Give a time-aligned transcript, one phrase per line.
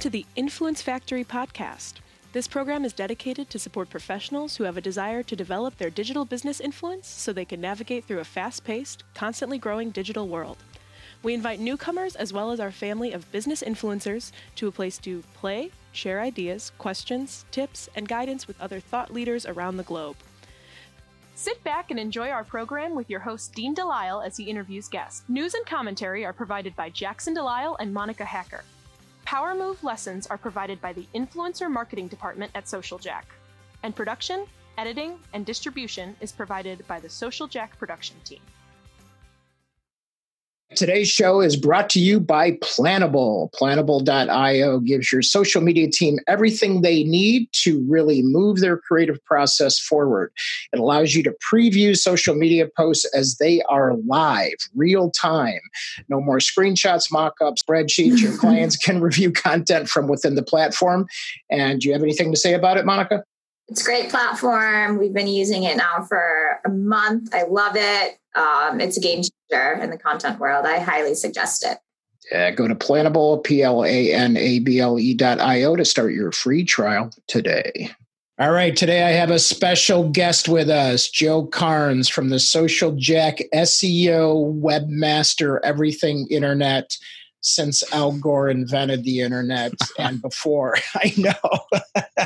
[0.00, 1.96] Welcome to the Influence Factory podcast.
[2.32, 6.24] This program is dedicated to support professionals who have a desire to develop their digital
[6.24, 10.56] business influence so they can navigate through a fast paced, constantly growing digital world.
[11.22, 15.22] We invite newcomers as well as our family of business influencers to a place to
[15.34, 20.16] play, share ideas, questions, tips, and guidance with other thought leaders around the globe.
[21.34, 25.24] Sit back and enjoy our program with your host, Dean DeLisle, as he interviews guests.
[25.28, 28.64] News and commentary are provided by Jackson DeLisle and Monica Hacker.
[29.24, 33.26] Power Move lessons are provided by the Influencer Marketing Department at Social Jack.
[33.82, 34.46] And production,
[34.76, 38.40] editing, and distribution is provided by the Social Jack production team.
[40.76, 43.50] Today's show is brought to you by Planable.
[43.52, 49.80] Planable.io gives your social media team everything they need to really move their creative process
[49.80, 50.32] forward.
[50.72, 55.60] It allows you to preview social media posts as they are live, real time.
[56.08, 58.20] No more screenshots, mock ups, spreadsheets.
[58.20, 61.06] Your clients can review content from within the platform.
[61.50, 63.24] And do you have anything to say about it, Monica?
[63.70, 64.98] It's a great platform.
[64.98, 67.32] We've been using it now for a month.
[67.32, 68.18] I love it.
[68.34, 70.66] Um, it's a game changer in the content world.
[70.66, 71.78] I highly suggest it.
[72.32, 75.76] Yeah, go to planable, P L A N A B L E dot I O
[75.76, 77.90] to start your free trial today.
[78.40, 82.92] All right, today I have a special guest with us, Joe Karns from the Social
[82.96, 86.96] Jack SEO webmaster, everything internet
[87.40, 90.76] since Al Gore invented the internet and before.
[90.94, 92.24] I know.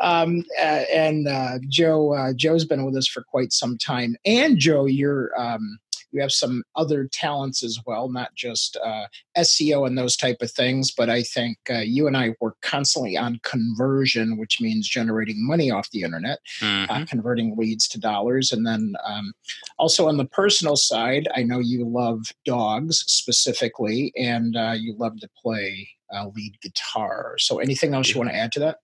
[0.00, 4.16] um, uh, and uh, Joe, uh, Joe's been with us for quite some time.
[4.24, 5.78] And Joe, you're um,
[6.10, 9.06] you have some other talents as well, not just uh,
[9.36, 10.90] SEO and those type of things.
[10.90, 15.70] But I think uh, you and I work constantly on conversion, which means generating money
[15.70, 16.90] off the internet, uh, mm-hmm.
[16.90, 18.52] uh, converting leads to dollars.
[18.52, 19.32] And then um,
[19.78, 25.20] also on the personal side, I know you love dogs specifically, and uh, you love
[25.20, 27.36] to play uh, lead guitar.
[27.38, 28.78] So anything else you want to add to that?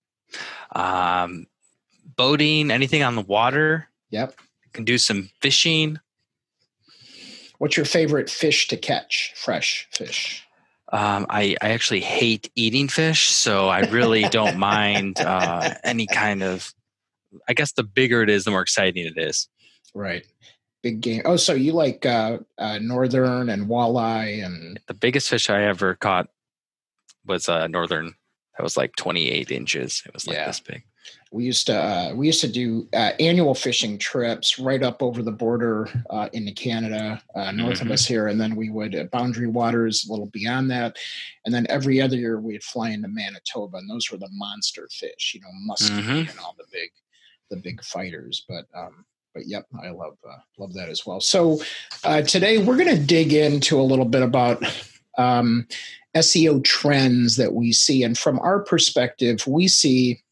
[0.75, 1.47] Um,
[2.15, 3.87] boating, anything on the water.
[4.11, 4.35] Yep.
[4.73, 5.99] Can do some fishing.
[7.57, 9.33] What's your favorite fish to catch?
[9.35, 10.45] Fresh fish.
[10.91, 16.43] Um, I, I actually hate eating fish, so I really don't mind uh, any kind
[16.43, 16.73] of.
[17.49, 19.49] I guess the bigger it is, the more exciting it is.
[19.93, 20.25] Right.
[20.83, 21.21] Big game.
[21.25, 25.95] Oh, so you like uh, uh, northern and walleye and the biggest fish I ever
[25.95, 26.27] caught
[27.25, 28.13] was a uh, northern.
[28.55, 30.01] That was like 28 inches.
[30.05, 30.47] It was like yeah.
[30.47, 30.83] this big
[31.35, 35.21] we used to uh, we used to do uh, annual fishing trips right up over
[35.21, 37.87] the border uh, into Canada, uh, north mm-hmm.
[37.87, 40.95] of us here, and then we would uh, boundary waters a little beyond that,
[41.43, 45.33] and then every other year we'd fly into Manitoba, and those were the monster fish,
[45.35, 46.29] you know, muskie mm-hmm.
[46.29, 46.89] and all the big
[47.49, 48.45] the big fighters.
[48.47, 49.03] But um,
[49.33, 51.19] but yep, I love uh, love that as well.
[51.19, 51.59] So
[52.27, 54.63] today we're going to dig into a little bit about.
[55.17, 55.67] Um,
[56.13, 58.03] SEO trends that we see.
[58.03, 60.23] And from our perspective, we see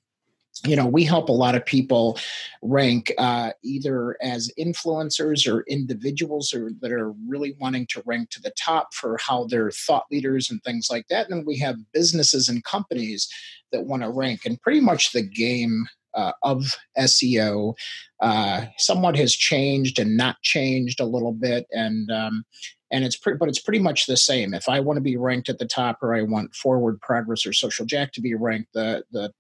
[0.66, 2.18] you know we help a lot of people
[2.62, 8.42] rank uh, either as influencers or individuals or that are really wanting to rank to
[8.42, 11.30] the top for how they're thought leaders and things like that.
[11.30, 13.28] And then we have businesses and companies
[13.72, 14.42] that want to rank.
[14.46, 16.64] And pretty much the game uh, of
[17.00, 17.74] seo
[18.20, 21.66] uh, somewhat has changed and not changed a little bit.
[21.72, 22.46] And um,
[22.92, 24.54] and it's pretty but it's pretty much the same.
[24.54, 27.54] If i want to be ranked at the top or i want forward progress or
[27.54, 29.34] social jack to be ranked the the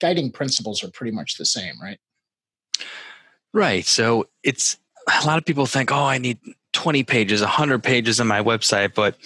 [0.00, 1.98] guiding principles are pretty much the same, right?
[3.52, 3.84] Right.
[3.86, 4.76] So it's
[5.22, 6.38] a lot of people think, oh, I need
[6.72, 9.16] 20 pages, 100 pages on my website, but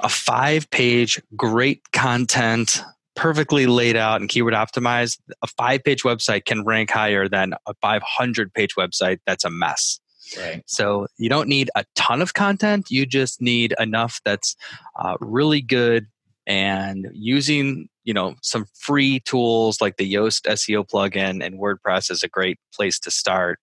[0.00, 2.82] a five page, great content,
[3.16, 7.74] perfectly laid out and keyword optimized, a five page website can rank higher than a
[7.80, 10.00] 500 page website that's a mess.
[10.36, 10.62] Right.
[10.66, 12.90] So you don't need a ton of content.
[12.90, 14.56] You just need enough that's
[14.98, 16.06] uh, really good
[16.46, 22.22] and using you know some free tools like the Yoast SEO plugin and WordPress is
[22.22, 23.58] a great place to start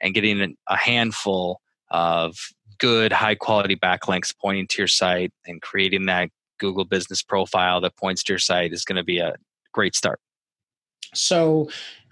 [0.00, 2.36] and getting a handful of
[2.78, 7.96] good high quality backlinks pointing to your site and creating that Google business profile that
[7.96, 9.34] points to your site is going to be a
[9.72, 10.20] great start.
[11.14, 11.68] So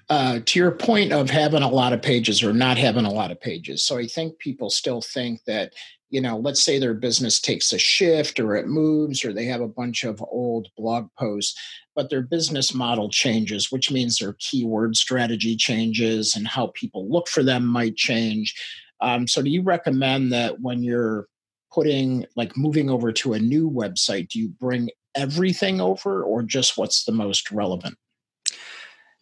[0.09, 3.31] uh, to your point of having a lot of pages or not having a lot
[3.31, 3.83] of pages.
[3.83, 5.73] So I think people still think that
[6.13, 9.63] you know, let's say their business takes a shift or it moves or they have
[9.63, 11.59] a bunch of old blog posts,
[11.95, 17.29] but their business model changes, which means their keyword strategy changes and how people look
[17.29, 18.55] for them might change.
[19.01, 21.29] Um, so, do you recommend that when you're
[21.73, 26.77] putting, like, moving over to a new website, do you bring everything over or just
[26.77, 27.97] what's the most relevant?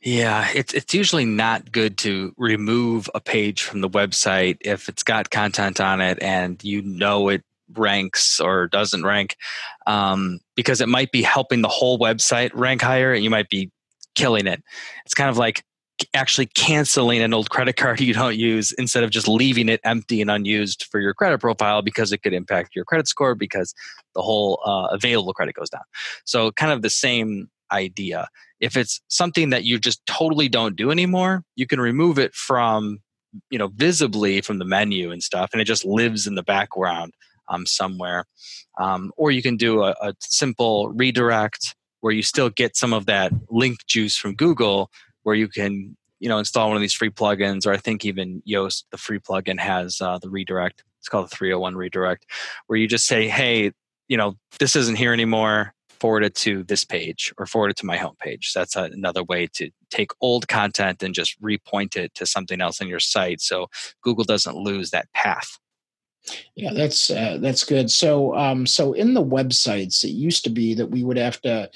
[0.03, 5.03] Yeah, it's it's usually not good to remove a page from the website if it's
[5.03, 7.45] got content on it and you know it
[7.77, 9.37] ranks or doesn't rank
[9.87, 13.71] um, because it might be helping the whole website rank higher and you might be
[14.15, 14.63] killing it.
[15.05, 15.65] It's kind of like
[16.15, 20.23] actually canceling an old credit card you don't use instead of just leaving it empty
[20.23, 23.75] and unused for your credit profile because it could impact your credit score because
[24.15, 25.83] the whole uh, available credit goes down.
[26.25, 28.29] So, kind of the same idea.
[28.61, 33.01] If it's something that you just totally don't do anymore, you can remove it from
[33.51, 37.13] you know visibly from the menu and stuff and it just lives in the background
[37.49, 38.25] um, somewhere.
[38.79, 43.07] Um, or you can do a, a simple redirect where you still get some of
[43.07, 44.91] that link juice from google
[45.23, 48.43] where you can you know install one of these free plugins or i think even
[48.49, 50.85] yoast the free plugin has uh, the redirect.
[50.99, 52.27] It's called the 301 redirect
[52.67, 53.73] where you just say hey
[54.09, 57.87] you know this isn't here anymore forward it to this page or forward it to
[57.87, 58.45] my homepage.
[58.45, 62.81] So that's another way to take old content and just repoint it to something else
[62.81, 63.67] in your site so
[64.03, 65.59] Google doesn't lose that path.
[66.55, 67.91] Yeah, that's uh, that's good.
[67.91, 71.71] So um, so in the websites, it used to be that we would have to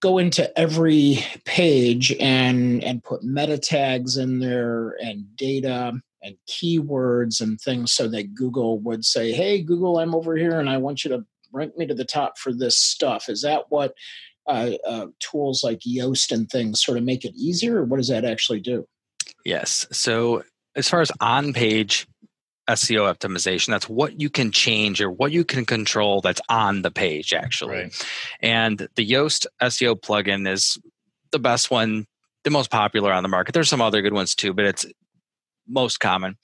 [0.00, 5.92] go into every page and and put meta tags in there and data
[6.22, 10.70] and keywords and things so that Google would say, "Hey Google, I'm over here and
[10.70, 13.28] I want you to rank me to the top for this stuff.
[13.28, 13.94] Is that what
[14.46, 18.08] uh, uh, tools like Yoast and things sort of make it easier, or what does
[18.08, 18.86] that actually do?
[19.44, 19.86] Yes.
[19.92, 20.44] So
[20.76, 22.06] as far as on page
[22.68, 26.90] SEO optimization, that's what you can change or what you can control that's on the
[26.90, 27.76] page actually.
[27.76, 28.06] Right.
[28.40, 30.78] And the Yoast SEO plugin is
[31.32, 32.06] the best one,
[32.44, 33.52] the most popular on the market.
[33.52, 34.86] There's some other good ones too, but it's
[35.68, 36.36] most common.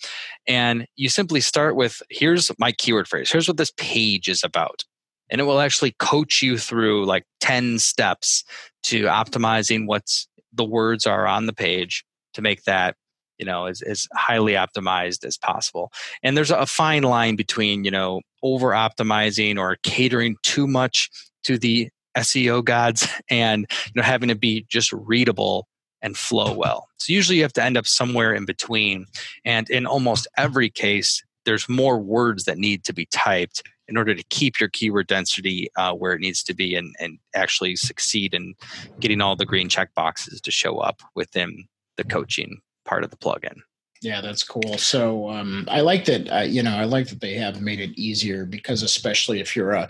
[0.46, 3.30] And you simply start with here's my keyword phrase.
[3.30, 4.84] Here's what this page is about
[5.30, 8.44] and it will actually coach you through like 10 steps
[8.84, 12.04] to optimizing what's the words are on the page
[12.34, 12.96] to make that
[13.38, 15.90] you know as, as highly optimized as possible.
[16.22, 21.10] And there's a fine line between you know over optimizing or catering too much
[21.44, 25.68] to the seo gods and you know having to be just readable
[26.02, 26.88] and flow well.
[26.98, 29.06] So usually you have to end up somewhere in between.
[29.44, 34.14] And in almost every case there's more words that need to be typed in order
[34.14, 38.34] to keep your keyword density uh, where it needs to be and, and actually succeed
[38.34, 38.54] in
[39.00, 43.16] getting all the green check boxes to show up within the coaching part of the
[43.16, 43.56] plugin.
[44.00, 44.78] Yeah, that's cool.
[44.78, 46.28] So um, I like that.
[46.28, 49.72] Uh, you know, I like that they have made it easier because, especially if you're
[49.72, 49.88] a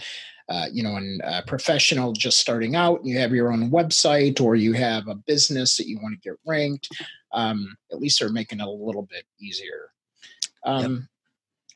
[0.49, 4.57] uh, you know, a professional just starting out, and you have your own website, or
[4.57, 6.89] you have a business that you want to get ranked.
[7.33, 9.91] Um, at least they're making it a little bit easier.
[10.65, 11.03] Um, yep.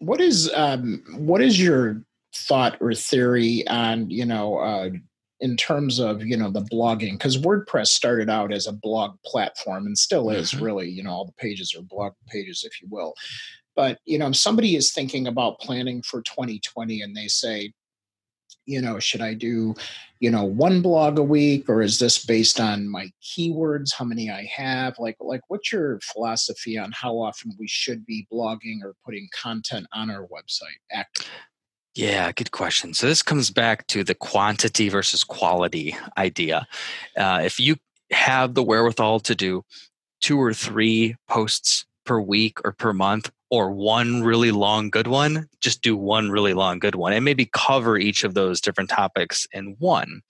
[0.08, 2.02] What is um, what is your
[2.34, 4.90] thought or theory on you know uh,
[5.40, 9.86] in terms of you know the blogging because wordpress started out as a blog platform
[9.86, 10.64] and still is mm-hmm.
[10.64, 13.14] really you know all the pages are blog pages if you will.
[13.74, 17.72] But you know somebody is thinking about planning for 2020 and they say
[18.64, 19.74] you know should i do
[20.20, 24.30] you know one blog a week or is this based on my keywords how many
[24.30, 24.94] i have?
[24.98, 29.86] Like like what's your philosophy on how often we should be blogging or putting content
[29.92, 31.30] on our website actively
[31.94, 32.94] yeah, good question.
[32.94, 36.66] So this comes back to the quantity versus quality idea.
[37.16, 37.76] Uh, if you
[38.10, 39.64] have the wherewithal to do
[40.20, 45.46] two or three posts per week or per month, or one really long good one,
[45.60, 49.46] just do one really long good one and maybe cover each of those different topics
[49.52, 50.22] in one.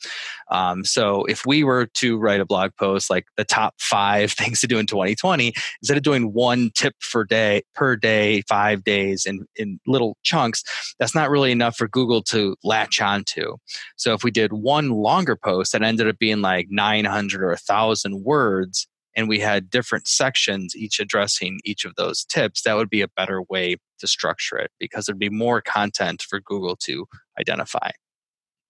[0.51, 4.61] Um, so if we were to write a blog post like the top five things
[4.61, 9.25] to do in 2020, instead of doing one tip per day per day, five days
[9.25, 10.65] in, in little chunks,
[10.99, 13.57] that's not really enough for Google to latch onto.
[13.95, 18.25] So if we did one longer post that ended up being like 900 or 1,000
[18.25, 23.03] words, and we had different sections each addressing each of those tips that would be
[23.03, 27.07] a better way to structure it because there'd be more content for google to
[27.39, 27.91] identify.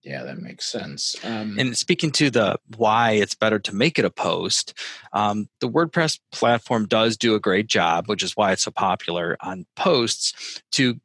[0.03, 1.15] Yeah that makes sense.
[1.23, 4.77] Um, and speaking to the why it's better to make it a post
[5.13, 9.37] um, the wordpress platform does do a great job which is why it's so popular
[9.41, 10.99] on posts to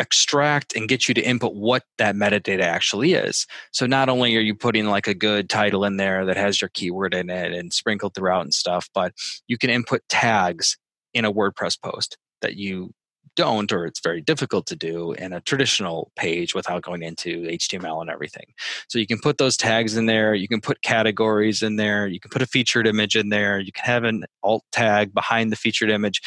[0.00, 3.46] extract and get you to input what that metadata actually is.
[3.72, 6.70] So not only are you putting like a good title in there that has your
[6.70, 9.12] keyword in it and sprinkled throughout and stuff, but
[9.46, 10.76] you can input tags
[11.12, 12.92] in a WordPress post that you
[13.36, 18.00] don't or it's very difficult to do in a traditional page without going into html
[18.00, 18.46] and everything.
[18.88, 22.20] So you can put those tags in there you can put categories in there you
[22.20, 25.56] can put a featured image in there you can have an alt tag behind the
[25.56, 26.20] featured image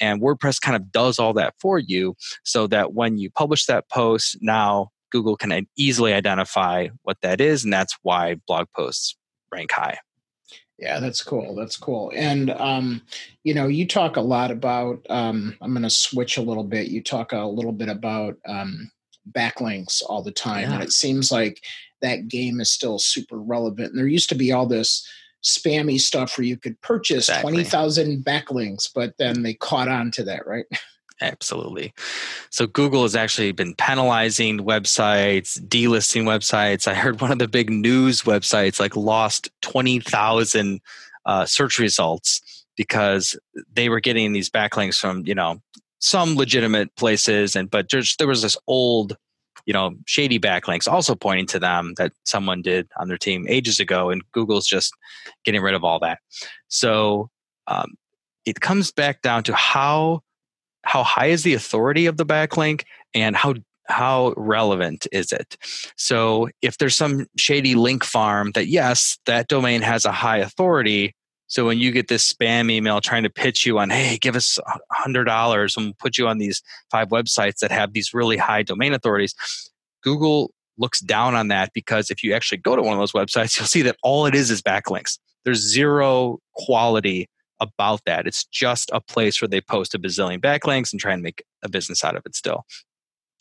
[0.00, 2.14] and wordpress kind of does all that for you
[2.44, 7.64] so that when you publish that post now google can easily identify what that is
[7.64, 9.16] and that's why blog posts
[9.52, 9.98] rank high
[10.80, 11.54] yeah, that's cool.
[11.54, 12.10] That's cool.
[12.16, 13.02] And um,
[13.44, 15.04] you know, you talk a lot about.
[15.10, 16.88] Um, I'm going to switch a little bit.
[16.88, 18.90] You talk a little bit about um,
[19.30, 20.70] backlinks all the time.
[20.70, 20.74] Yeah.
[20.74, 21.62] And it seems like
[22.00, 23.90] that game is still super relevant.
[23.90, 25.06] And there used to be all this
[25.44, 27.52] spammy stuff where you could purchase exactly.
[27.52, 30.66] 20,000 backlinks, but then they caught on to that, right?
[31.22, 31.92] Absolutely.
[32.50, 36.88] So Google has actually been penalizing websites, delisting websites.
[36.88, 40.80] I heard one of the big news websites like lost 20,000
[41.26, 43.38] uh, search results because
[43.72, 45.60] they were getting these backlinks from, you know,
[46.00, 49.16] some legitimate places and but just there was this old
[49.66, 53.78] you know shady backlinks also pointing to them that someone did on their team ages
[53.78, 54.94] ago and google's just
[55.44, 56.18] getting rid of all that
[56.68, 57.28] so
[57.66, 57.94] um,
[58.46, 60.22] it comes back down to how
[60.82, 62.84] how high is the authority of the backlink
[63.14, 63.54] and how
[63.88, 65.56] how relevant is it
[65.96, 71.14] so if there's some shady link farm that yes that domain has a high authority
[71.50, 74.56] so when you get this spam email trying to pitch you on, hey, give us
[74.92, 78.62] hundred dollars and we'll put you on these five websites that have these really high
[78.62, 79.34] domain authorities,
[80.00, 83.56] Google looks down on that because if you actually go to one of those websites,
[83.58, 85.18] you'll see that all it is is backlinks.
[85.44, 87.28] There's zero quality
[87.60, 88.26] about that.
[88.26, 91.68] It's just a place where they post a bazillion backlinks and try and make a
[91.68, 92.64] business out of it still.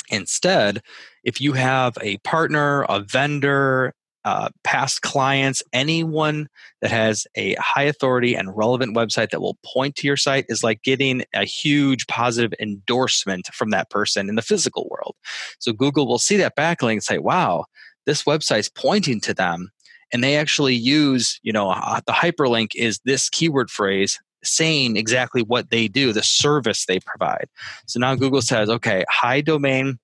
[0.09, 0.81] Instead,
[1.23, 3.93] if you have a partner, a vendor,
[4.25, 6.47] uh, past clients, anyone
[6.81, 10.63] that has a high authority and relevant website that will point to your site is
[10.63, 15.15] like getting a huge positive endorsement from that person in the physical world.
[15.59, 17.65] So Google will see that backlink and say, wow,
[18.05, 19.71] this website's pointing to them.
[20.11, 25.41] And they actually use, you know, uh, the hyperlink is this keyword phrase saying exactly
[25.41, 27.47] what they do, the service they provide.
[27.87, 29.99] So now Google says, okay, high domain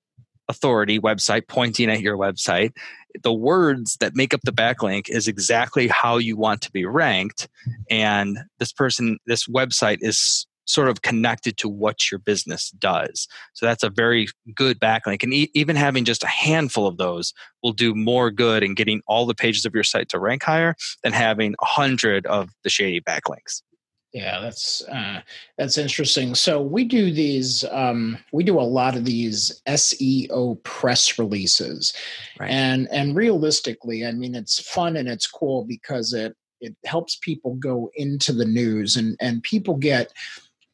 [0.47, 2.71] authority website pointing at your website
[3.23, 7.47] the words that make up the backlink is exactly how you want to be ranked
[7.89, 13.65] and this person this website is sort of connected to what your business does so
[13.65, 17.73] that's a very good backlink and e- even having just a handful of those will
[17.73, 21.13] do more good in getting all the pages of your site to rank higher than
[21.13, 23.61] having a hundred of the shady backlinks
[24.15, 25.19] yeah, that's uh,
[25.57, 26.35] that's interesting.
[26.35, 27.65] So we do these.
[27.69, 31.91] Um, we do a lot of these SEO press releases,
[32.39, 32.49] right.
[32.49, 37.55] and and realistically, I mean, it's fun and it's cool because it it helps people
[37.55, 40.13] go into the news and and people get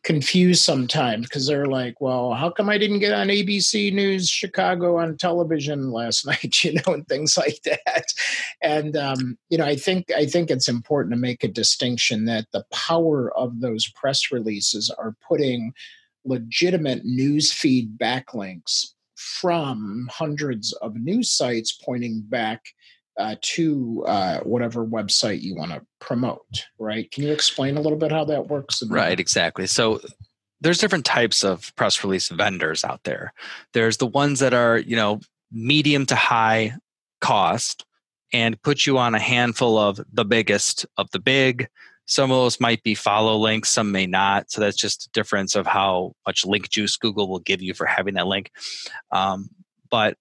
[0.03, 4.97] confused sometimes because they're like, well, how come I didn't get on ABC News Chicago
[4.97, 8.05] on television last night, you know, and things like that.
[8.61, 12.47] And um, you know, I think I think it's important to make a distinction that
[12.51, 15.73] the power of those press releases are putting
[16.25, 22.61] legitimate news feed backlinks from hundreds of news sites pointing back
[23.17, 27.11] uh, to uh, whatever website you want to promote, right?
[27.11, 28.81] Can you explain a little bit how that works?
[28.87, 29.67] Right, exactly.
[29.67, 30.01] So
[30.61, 33.33] there's different types of press release vendors out there.
[33.73, 35.19] There's the ones that are, you know,
[35.51, 36.75] medium to high
[37.19, 37.85] cost
[38.33, 41.67] and put you on a handful of the biggest of the big.
[42.05, 44.51] Some of those might be follow links, some may not.
[44.51, 47.85] So that's just a difference of how much link juice Google will give you for
[47.85, 48.51] having that link.
[49.11, 49.49] Um,
[49.89, 50.17] but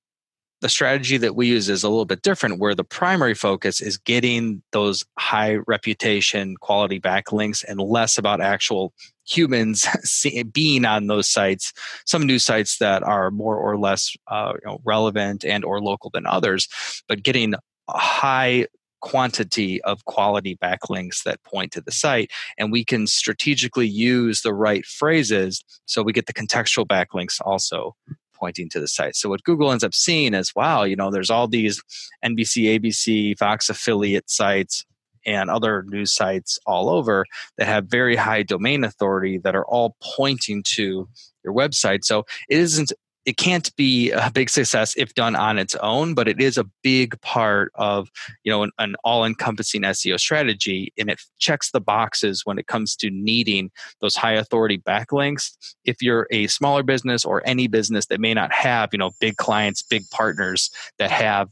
[0.61, 3.97] the strategy that we use is a little bit different where the primary focus is
[3.97, 8.93] getting those high reputation quality backlinks and less about actual
[9.27, 9.87] humans
[10.53, 11.73] being on those sites
[12.05, 16.11] some news sites that are more or less uh, you know, relevant and or local
[16.13, 16.69] than others
[17.09, 18.67] but getting a high
[19.01, 24.53] quantity of quality backlinks that point to the site and we can strategically use the
[24.53, 27.95] right phrases so we get the contextual backlinks also
[28.41, 29.15] pointing to the site.
[29.15, 31.83] So what Google ends up seeing is, wow, you know, there's all these
[32.25, 34.85] NBC, ABC, Fox affiliate sites
[35.27, 37.27] and other news sites all over
[37.59, 41.09] that have very high domain authority that are all pointing to
[41.45, 42.05] your website.
[42.05, 42.93] So it isn't
[43.31, 46.65] it can't be a big success if done on its own, but it is a
[46.83, 48.09] big part of
[48.43, 52.97] you know an, an all-encompassing SEO strategy, and it checks the boxes when it comes
[52.97, 53.71] to needing
[54.01, 55.53] those high authority backlinks.
[55.85, 59.37] If you're a smaller business or any business that may not have you know big
[59.37, 60.69] clients, big partners
[60.99, 61.49] that have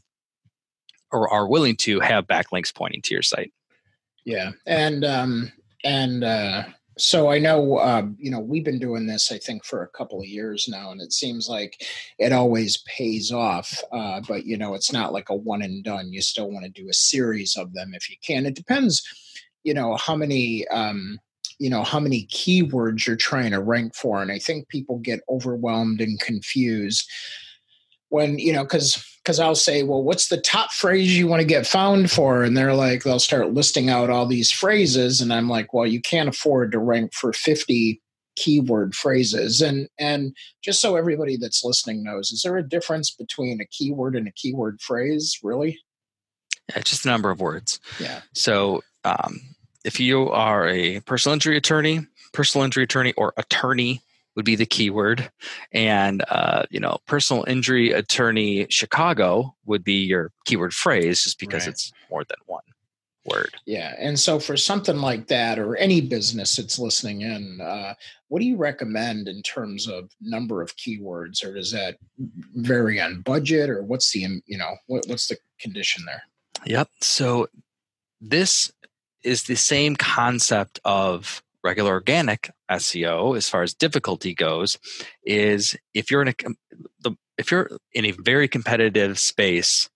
[1.13, 3.53] or are willing to have backlinks pointing to your site.
[4.25, 5.53] Yeah, and um,
[5.85, 6.63] and uh,
[6.99, 10.19] so I know, um, you know, we've been doing this, I think, for a couple
[10.19, 11.85] of years now, and it seems like
[12.17, 13.81] it always pays off.
[13.91, 16.11] Uh, but you know, it's not like a one and done.
[16.11, 18.45] You still want to do a series of them if you can.
[18.45, 19.03] It depends,
[19.63, 20.67] you know, how many.
[20.67, 21.19] Um,
[21.61, 25.19] you know how many keywords you're trying to rank for and i think people get
[25.27, 27.05] overwhelmed and confused
[28.09, 31.47] when you know because because i'll say well what's the top phrase you want to
[31.47, 35.47] get found for and they're like they'll start listing out all these phrases and i'm
[35.47, 38.01] like well you can't afford to rank for 50
[38.39, 39.61] keyword phrases.
[39.61, 44.15] And and just so everybody that's listening knows, is there a difference between a keyword
[44.15, 45.37] and a keyword phrase?
[45.43, 45.77] Really?
[46.69, 47.79] Yeah, just a number of words.
[47.99, 48.21] Yeah.
[48.33, 49.41] So um,
[49.83, 54.01] if you are a personal injury attorney, personal injury attorney, or attorney
[54.39, 55.29] would be the keyword,
[55.73, 61.63] and uh, you know, personal injury attorney Chicago would be your keyword phrase, just because
[61.63, 61.73] right.
[61.73, 62.63] it's more than one
[63.25, 63.53] word.
[63.65, 67.95] Yeah, and so for something like that, or any business that's listening in, uh,
[68.29, 71.97] what do you recommend in terms of number of keywords, or does that
[72.55, 76.23] vary on budget, or what's the you know what, what's the condition there?
[76.65, 76.87] Yep.
[77.01, 77.49] So
[78.21, 78.71] this
[79.21, 84.77] is the same concept of regular organic SEO as far as difficulty goes
[85.23, 89.89] is if you're in a if you're in a very competitive space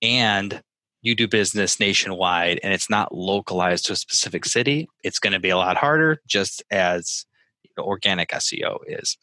[0.00, 0.62] and
[1.02, 5.40] you do business nationwide and it's not localized to a specific city, it's going to
[5.40, 7.24] be a lot harder just as
[7.82, 9.16] organic SEO is.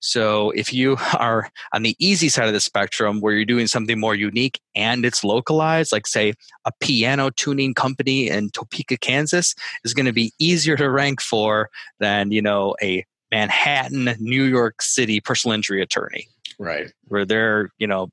[0.00, 3.98] So if you are on the easy side of the spectrum where you're doing something
[3.98, 9.54] more unique and it's localized, like say a piano tuning company in Topeka, Kansas
[9.84, 14.82] is going to be easier to rank for than, you know, a Manhattan, New York
[14.82, 16.28] City personal injury attorney.
[16.58, 16.92] Right.
[17.08, 18.10] Where they're, you know,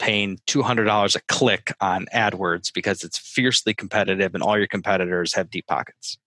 [0.00, 5.50] paying $200 a click on AdWords because it's fiercely competitive and all your competitors have
[5.50, 6.18] deep pockets.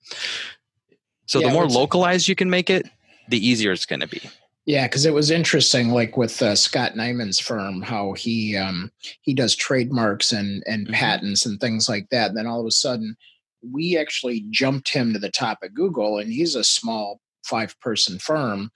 [1.25, 2.88] So yeah, the more localized you can make it,
[3.27, 4.22] the easier it's going to be.
[4.65, 9.34] Yeah, because it was interesting, like with uh, Scott Nyman's firm, how he um, he
[9.34, 10.94] does trademarks and and mm-hmm.
[10.94, 12.30] patents and things like that.
[12.30, 13.18] And then all of a sudden,
[13.62, 18.20] we actually jumped him to the top of Google, and he's a small five person
[18.20, 18.72] firm.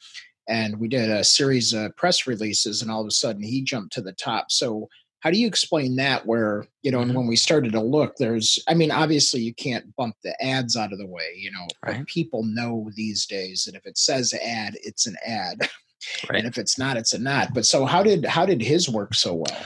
[0.49, 3.93] And we did a series of press releases, and all of a sudden, he jumped
[3.93, 4.51] to the top.
[4.51, 4.89] So
[5.21, 7.19] how do you explain that where you know and mm-hmm.
[7.19, 10.91] when we started to look there's i mean obviously you can't bump the ads out
[10.91, 12.05] of the way you know right.
[12.05, 15.57] people know these days that if it says ad it's an ad
[16.29, 16.39] right.
[16.39, 19.13] and if it's not it's a not but so how did how did his work
[19.13, 19.65] so well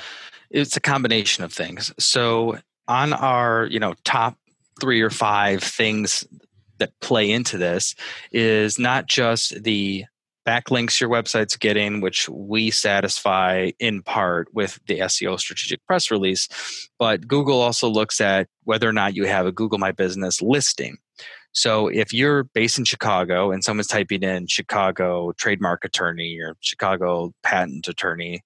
[0.49, 4.37] it's a combination of things so on our you know top
[4.79, 6.25] three or five things
[6.79, 7.93] that play into this
[8.31, 10.03] is not just the
[10.45, 16.47] backlinks your website's getting, which we satisfy in part with the SEO strategic press release.
[16.97, 20.97] But Google also looks at whether or not you have a Google My Business listing.
[21.53, 27.33] So if you're based in Chicago and someone's typing in Chicago trademark attorney or Chicago
[27.43, 28.41] patent attorney,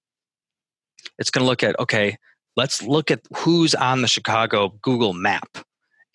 [1.18, 2.16] it's going to look at, okay,
[2.56, 5.58] let's look at who's on the Chicago Google map.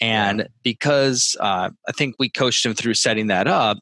[0.01, 3.77] And because uh, I think we coached him through setting that up,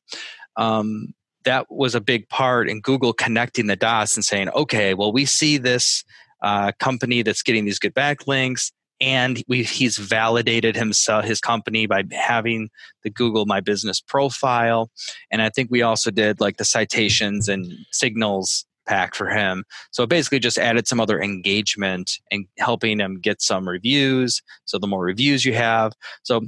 [0.57, 1.13] um,
[1.45, 5.25] that was a big part in Google connecting the dots and saying, okay, well, we
[5.25, 6.03] see this
[6.41, 8.71] uh, company that's getting these good backlinks,
[9.01, 12.69] and we, he's validated himself, his company, by having
[13.03, 14.89] the Google My Business profile.
[15.31, 19.63] And I think we also did like the citations and signals pack for him.
[19.91, 24.41] So basically, just added some other engagement and helping him get some reviews.
[24.65, 26.41] So the more reviews you have, so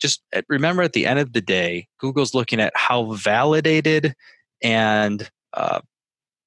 [0.00, 4.14] just uh, remember at the end of the day, Google's looking at how validated
[4.62, 5.80] and uh,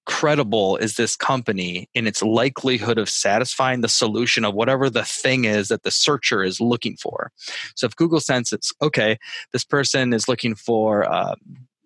[0.05, 5.45] credible is this company in its likelihood of satisfying the solution of whatever the thing
[5.45, 7.31] is that the searcher is looking for.
[7.75, 9.17] So if Google senses, okay,
[9.51, 11.35] this person is looking for a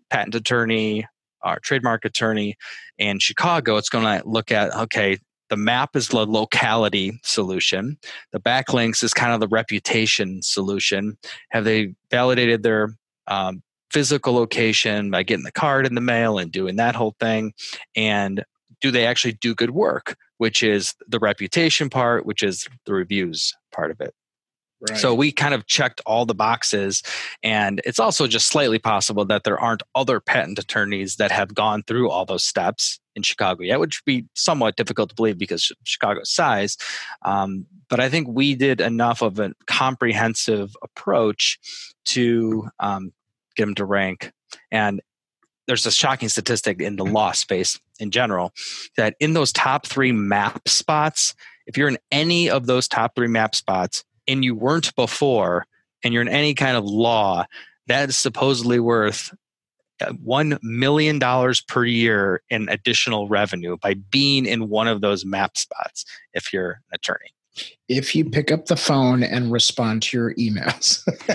[0.09, 1.05] patent attorney
[1.43, 2.55] or trademark attorney
[2.97, 5.19] in Chicago, it's going to look at, okay,
[5.49, 7.97] the map is the locality solution.
[8.31, 11.17] The backlinks is kind of the reputation solution.
[11.51, 12.95] Have they validated their
[13.27, 17.53] um, physical location by getting the card in the mail and doing that whole thing?
[17.95, 18.43] And
[18.81, 23.53] do they actually do good work, which is the reputation part, which is the reviews
[23.71, 24.13] part of it?
[24.87, 24.99] Right.
[24.99, 27.01] So we kind of checked all the boxes.
[27.41, 31.81] And it's also just slightly possible that there aren't other patent attorneys that have gone
[31.83, 35.71] through all those steps in Chicago yet, which would be somewhat difficult to believe because
[35.83, 36.77] Chicago's size.
[37.23, 41.59] Um, but I think we did enough of a comprehensive approach
[42.05, 43.11] to um,
[43.55, 44.31] get them to rank.
[44.71, 45.01] And
[45.65, 48.53] there's a shocking statistic in the law space in general
[48.95, 51.33] that in those top three map spots,
[51.65, 55.65] if you're in any of those top three map spots, and you weren't before
[56.03, 57.45] and you're in any kind of law,
[57.87, 59.33] that is supposedly worth
[59.99, 61.19] $1 million
[61.67, 66.71] per year in additional revenue by being in one of those map spots if you're
[66.71, 67.31] an attorney.
[67.89, 71.01] If you pick up the phone and respond to your emails,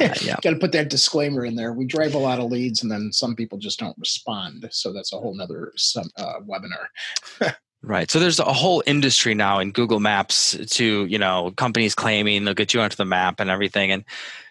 [0.00, 0.36] uh, yeah.
[0.42, 1.72] got to put that disclaimer in there.
[1.72, 4.68] We drive a lot of leads, and then some people just don't respond.
[4.70, 5.72] So that's a whole nother
[6.18, 7.54] uh, webinar.
[7.86, 8.10] Right.
[8.10, 12.54] So there's a whole industry now in Google Maps to, you know, companies claiming they'll
[12.54, 13.92] get you onto the map and everything.
[13.92, 14.04] And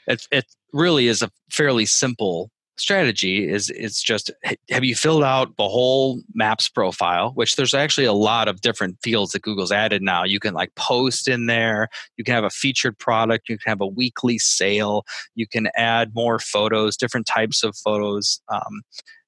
[0.07, 4.31] it, it really is a fairly simple strategy is it's just
[4.71, 8.97] have you filled out the whole maps profile which there's actually a lot of different
[9.03, 10.23] fields that google's added now.
[10.23, 11.87] You can like post in there.
[12.17, 13.47] You can have a featured product.
[13.47, 15.05] You can have a weekly sale.
[15.35, 18.81] You can add more photos different types of photos um,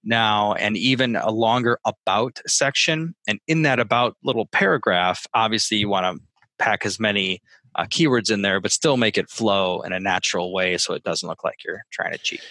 [0.03, 3.13] now and even a longer about section.
[3.27, 6.23] And in that about little paragraph obviously you want to
[6.57, 7.41] pack as many
[7.75, 11.03] uh, keywords in there but still make it flow in a natural way so it
[11.03, 12.41] doesn't look like you're trying to cheat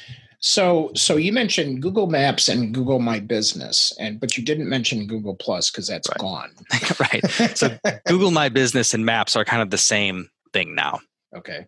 [0.47, 5.07] so, so you mentioned Google Maps and Google My Business, and but you didn't mention
[5.07, 6.19] Google Plus because that's right.
[6.19, 6.51] gone.
[7.01, 7.57] right.
[7.57, 11.01] So, Google My Business and Maps are kind of the same thing now.
[11.35, 11.67] Okay.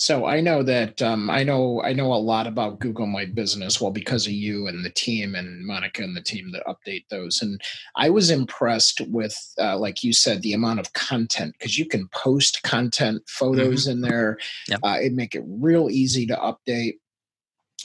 [0.00, 3.82] So I know that um, I know I know a lot about Google My Business,
[3.82, 7.42] well, because of you and the team and Monica and the team that update those.
[7.42, 7.60] And
[7.96, 12.08] I was impressed with, uh, like you said, the amount of content because you can
[12.14, 13.90] post content, photos mm-hmm.
[13.90, 14.38] in there.
[14.68, 14.80] Yep.
[14.82, 16.94] Uh, it make it real easy to update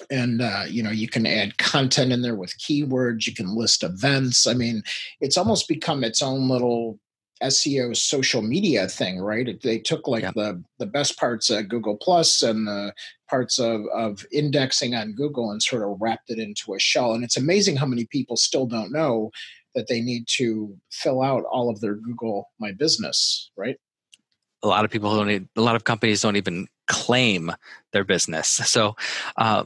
[0.10, 3.82] and uh, you know you can add content in there with keywords you can list
[3.82, 4.84] events i mean
[5.22, 7.00] it's almost become its own little
[7.44, 9.62] seo social media thing right?
[9.62, 10.32] They took like yeah.
[10.36, 12.94] the the best parts of google plus and the
[13.30, 17.14] parts of of indexing on google and sort of wrapped it into a shell.
[17.14, 19.32] And it's amazing how many people still don't know
[19.74, 23.78] that they need to fill out all of their google my business right?
[24.64, 27.52] A lot of people don't need, a lot of companies don't even claim
[27.92, 28.62] their business.
[28.66, 28.96] So
[29.38, 29.66] uh,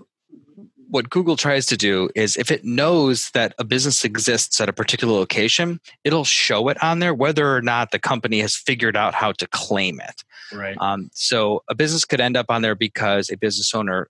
[0.90, 4.74] what Google tries to do is if it knows that a business exists at a
[4.74, 9.14] particular location, it'll show it on there whether or not the company has figured out
[9.14, 10.24] how to claim it.
[10.52, 10.76] Right.
[10.80, 14.10] Um, so a business could end up on there because a business owner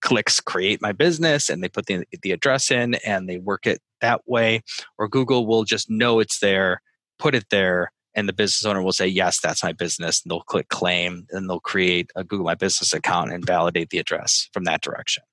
[0.00, 3.80] clicks create my business and they put the, the address in and they work it
[4.00, 4.62] that way,
[4.98, 6.82] or Google will just know it's there,
[7.18, 10.22] put it there, and the business owner will say, Yes, that's my business.
[10.22, 13.98] And they'll click claim and they'll create a Google My Business account and validate the
[13.98, 15.24] address from that direction.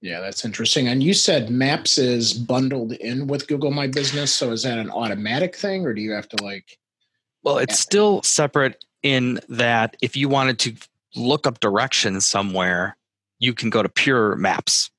[0.00, 0.88] Yeah, that's interesting.
[0.88, 4.34] And you said Maps is bundled in with Google My Business.
[4.34, 6.78] So is that an automatic thing or do you have to like?
[7.42, 10.74] Well, it's still separate in that if you wanted to
[11.14, 12.96] look up directions somewhere,
[13.38, 14.90] you can go to pure maps.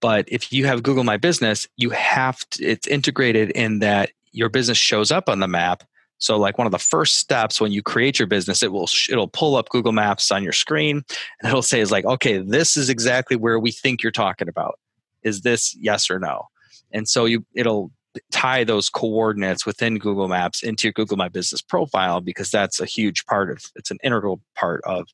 [0.00, 4.48] But if you have Google My Business, you have to, it's integrated in that your
[4.48, 5.82] business shows up on the map
[6.18, 9.28] so like one of the first steps when you create your business, it will it'll
[9.28, 11.02] pull up Google Maps on your screen
[11.40, 14.78] and it'll say is like, okay, this is exactly where we think you're talking about.
[15.22, 16.48] Is this yes or no?
[16.92, 17.92] And so you it'll
[18.32, 22.86] tie those coordinates within Google Maps into your Google My Business profile because that's a
[22.86, 25.06] huge part of it's an integral part of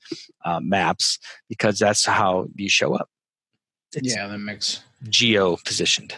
[0.45, 3.11] uh, Maps because that's how you show up.
[3.95, 6.15] It's yeah, that makes geo positioned.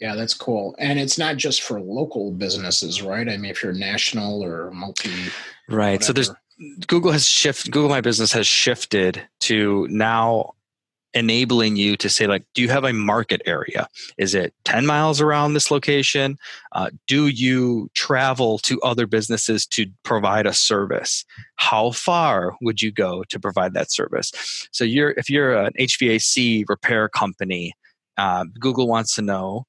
[0.00, 0.74] Yeah, that's cool.
[0.78, 3.28] And it's not just for local businesses, right?
[3.28, 5.10] I mean, if you're national or multi.
[5.68, 6.00] Right.
[6.00, 6.02] Whatever.
[6.02, 6.30] So there's
[6.86, 10.54] Google has shifted, Google My Business has shifted to now
[11.14, 15.20] enabling you to say like do you have a market area is it 10 miles
[15.20, 16.38] around this location
[16.70, 21.24] uh, do you travel to other businesses to provide a service
[21.56, 24.30] how far would you go to provide that service
[24.70, 27.72] so you're if you're an hvac repair company
[28.16, 29.66] uh, google wants to know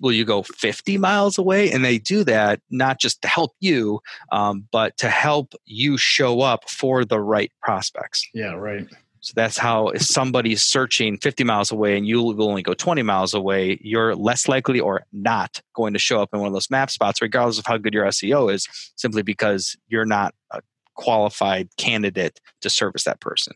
[0.00, 1.70] will you go 50 miles away?
[1.70, 4.00] And they do that not just to help you
[4.32, 8.28] um, but to help you show up for the right prospects.
[8.34, 8.86] Yeah right.
[9.22, 13.02] So that's how if somebody's searching 50 miles away and you will only go 20
[13.02, 16.70] miles away you're less likely or not going to show up in one of those
[16.70, 20.62] map spots regardless of how good your seo is simply because you're not a
[20.94, 23.54] qualified candidate to service that person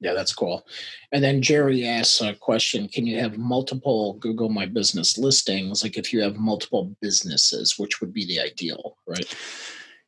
[0.00, 0.66] yeah, that's cool.
[1.12, 5.82] And then Jerry asks a question Can you have multiple Google My Business listings?
[5.82, 9.34] Like if you have multiple businesses, which would be the ideal, right?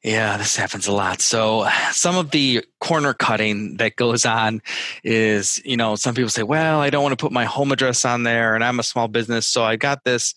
[0.05, 1.21] Yeah, this happens a lot.
[1.21, 4.63] So, some of the corner cutting that goes on
[5.03, 8.05] is, you know, some people say, well, I don't want to put my home address
[8.05, 9.49] on there and I'm a small business.
[9.49, 10.35] So, I got this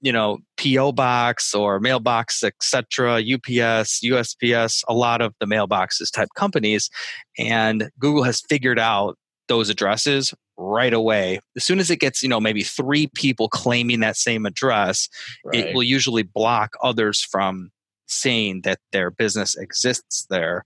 [0.00, 6.28] you know PO box or mailbox, etc., UPS, USPS, a lot of the mailboxes type
[6.36, 6.90] companies,
[7.38, 9.16] and Google has figured out
[9.48, 11.40] those addresses right away.
[11.56, 15.08] As soon as it gets, you know, maybe three people claiming that same address,
[15.44, 15.66] right.
[15.66, 17.70] it will usually block others from
[18.06, 20.64] saying that their business exists there.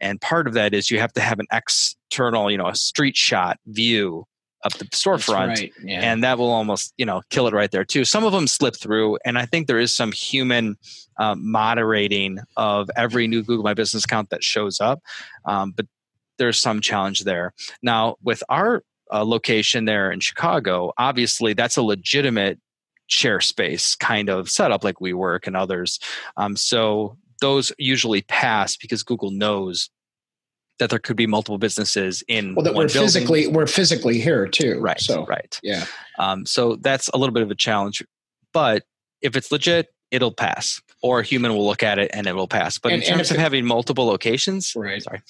[0.00, 3.16] And part of that is you have to have an external, you know, a street
[3.16, 4.26] shot view
[4.64, 5.72] up the storefront right.
[5.82, 6.00] yeah.
[6.00, 8.74] and that will almost you know kill it right there too some of them slip
[8.76, 10.76] through and i think there is some human
[11.18, 15.00] uh, moderating of every new google my business account that shows up
[15.44, 15.86] um, but
[16.38, 21.82] there's some challenge there now with our uh, location there in chicago obviously that's a
[21.82, 22.58] legitimate
[23.08, 26.00] share space kind of setup like WeWork and others
[26.36, 29.90] um, so those usually pass because google knows
[30.78, 33.02] that there could be multiple businesses in well that we're building.
[33.02, 35.58] physically we're physically here too right so right.
[35.62, 35.84] yeah.
[36.18, 38.04] Um, so that's a little bit of a challenge
[38.52, 38.84] but
[39.22, 42.48] if it's legit it'll pass or a human will look at it and it will
[42.48, 42.78] pass.
[42.78, 45.02] But And- in terms of it- having multiple locations right.
[45.02, 45.22] sorry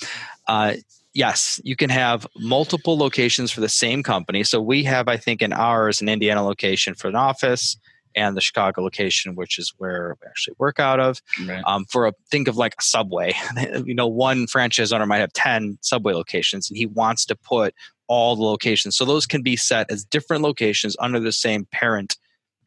[0.49, 0.75] uh,
[1.15, 4.43] yes you can have multiple locations for the same company.
[4.45, 7.77] So we have i think in ours an indiana location for an office
[8.17, 11.21] and the chicago location which is where we actually work out of.
[11.47, 11.63] Right.
[11.67, 13.35] Um, for a think of like a subway.
[13.85, 17.75] You know one franchise owner might have 10 subway locations and he wants to put
[18.09, 18.97] all the locations.
[18.97, 22.17] So those can be set as different locations under the same parent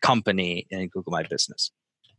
[0.01, 1.71] company in google my business.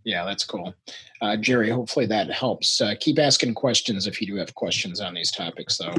[0.05, 0.75] Yeah that's cool.
[1.21, 2.81] Uh, jerry hopefully that helps.
[2.81, 5.95] Uh, keep asking questions if you do have questions on these topics though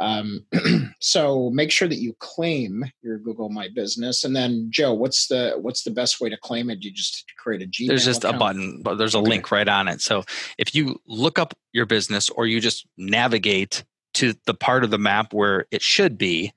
[0.00, 0.44] um,
[1.00, 4.24] so make sure that you claim your google my business.
[4.24, 6.80] And then joe what's the what's the best way to claim it?
[6.80, 9.28] Do you just create a gmail there's just a button but there's a Okay.
[9.28, 10.00] link right on it.
[10.00, 10.24] So
[10.58, 13.84] if you look up your business or you just navigate
[14.14, 16.52] to the part of the map where it should be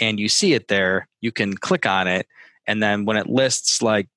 [0.00, 2.26] and you see it there you can click on it.
[2.66, 4.08] And then when it lists like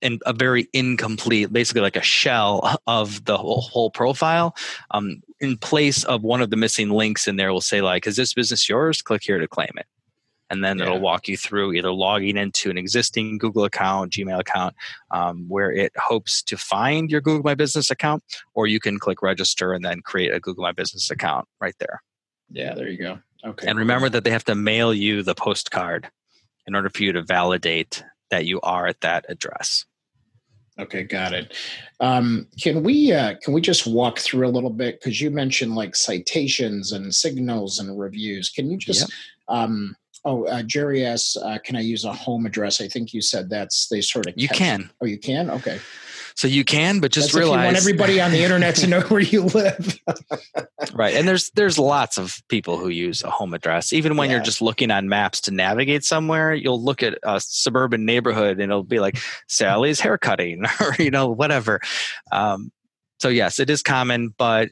[0.00, 4.54] in a very incomplete basically like a shell of the whole, whole profile
[4.92, 8.16] um, in place of one of the missing links in there will say like is
[8.16, 9.02] this business yours?
[9.02, 9.86] Click here to claim it.
[10.50, 10.84] And then Yeah.
[10.86, 14.74] it'll walk you through either logging into an existing google account gmail account
[15.10, 18.22] um, where it hopes to find your google my business account
[18.54, 22.02] or you can click register and then create a google my business account right there.
[22.50, 23.18] Yeah there you go.
[23.44, 26.08] Okay and remember that they have to mail you the postcard
[26.66, 29.84] in order for you to validate that you are at that address
[30.78, 31.54] Okay, got it.
[32.00, 35.74] Um, can we uh, can we just walk through a little bit because you mentioned
[35.74, 38.50] like citations and signals and reviews.
[38.50, 39.12] Can you just?
[39.48, 43.20] Um, oh, uh, Jerry asks, uh, "Can I use a home address?" I think you
[43.20, 44.34] said that's they sort of.
[44.36, 45.50] you can Oh, you can.
[45.50, 45.80] Okay.
[46.38, 49.00] So you can but just That's you want realize everybody on the internet to know
[49.08, 49.98] where you live.
[50.94, 54.36] right and there's there's lots of people who use a home address even when Yeah.
[54.36, 58.70] you're just looking on maps to navigate somewhere you'll look at a suburban neighborhood and
[58.70, 61.80] it'll be like sally's haircutting or you know whatever
[62.30, 62.70] um,
[63.18, 64.68] so yes it is common but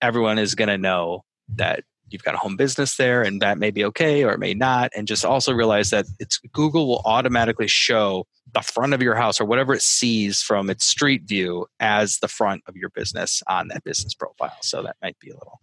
[0.00, 1.24] everyone is going to know
[1.56, 4.54] that you've got a home business there and that may be okay or it may
[4.54, 9.14] not and just also realize that it's google will automatically show the front of your
[9.14, 13.42] house or whatever it sees from its street view as the front of your business
[13.48, 15.60] on that business profile so that might be a little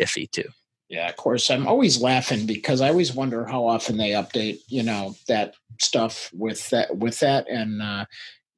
[0.00, 0.48] iffy too
[0.88, 1.50] Yeah, of course.
[1.50, 6.30] I'm always laughing because I always wonder how often they update, you know, that stuff
[6.34, 7.48] with that with that.
[7.48, 8.04] And uh,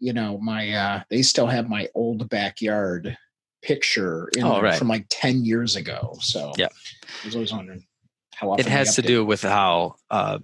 [0.00, 3.16] you know, my uh they still have my old backyard
[3.62, 4.78] picture in Oh, right.
[4.78, 6.18] from like 10 years ago.
[6.20, 6.68] So Yeah.
[6.68, 7.86] I was always wondering
[8.34, 10.38] how often it has to do with how uh,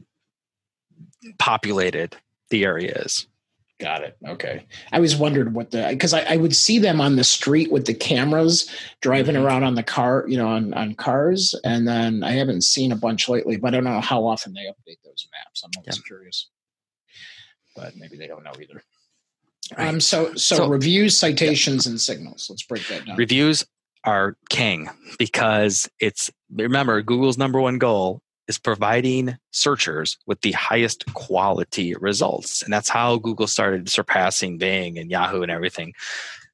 [1.39, 2.17] populated
[2.53, 3.27] the area is
[3.81, 4.17] Got it.
[4.29, 4.65] Okay.
[4.93, 7.85] I always wondered what the because I, I would see them on the street with
[7.85, 9.43] the cameras driving Mhm.
[9.45, 11.53] around on the car, you know, on, on cars.
[11.65, 14.67] And then I haven't seen a bunch lately, but I don't know how often they
[14.67, 15.63] update those maps.
[15.65, 16.49] I'm always curious.
[17.75, 18.85] But maybe they don't know either.
[19.77, 22.47] Um so, so So- reviews, citations, and signals.
[22.49, 23.17] Let's break that down.
[23.17, 23.65] reviews
[24.05, 31.05] are king because it's remember google's number one goal is providing searchers with the highest
[31.15, 32.63] quality results.
[32.63, 35.93] And that's how google started surpassing bing and yahoo and everything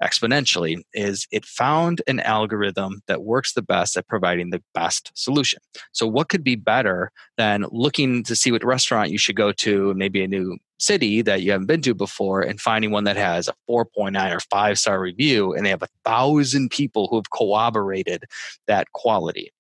[0.03, 5.59] exponentially is it found an algorithm that works the best at providing the best solution.
[5.93, 9.95] So what could be better than looking to see what restaurant you should go to
[9.95, 13.49] maybe a new city that you haven't been to before and finding one that has
[13.49, 18.25] a 4.9 or 5 star review and they have a thousand people who have corroborated
[18.69, 19.51] that quality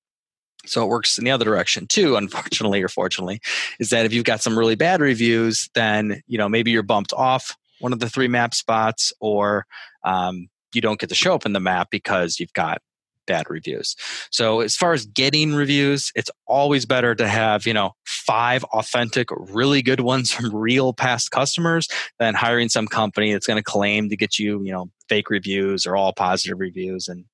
[0.69, 3.41] so it works in the other direction too unfortunately or fortunately
[3.79, 7.13] is that if you've got some really bad reviews then you know maybe you're bumped
[7.13, 9.67] off one of the three map spots or
[10.05, 12.81] um, you don't get to show up in the map because you've got
[13.27, 13.95] bad reviews.
[14.31, 19.29] So as far as getting reviews it's always better to have you know five authentic
[19.31, 24.09] really good ones from real past customers than hiring some company that's going to claim
[24.09, 27.27] to get you you know fake reviews or all positive reviews and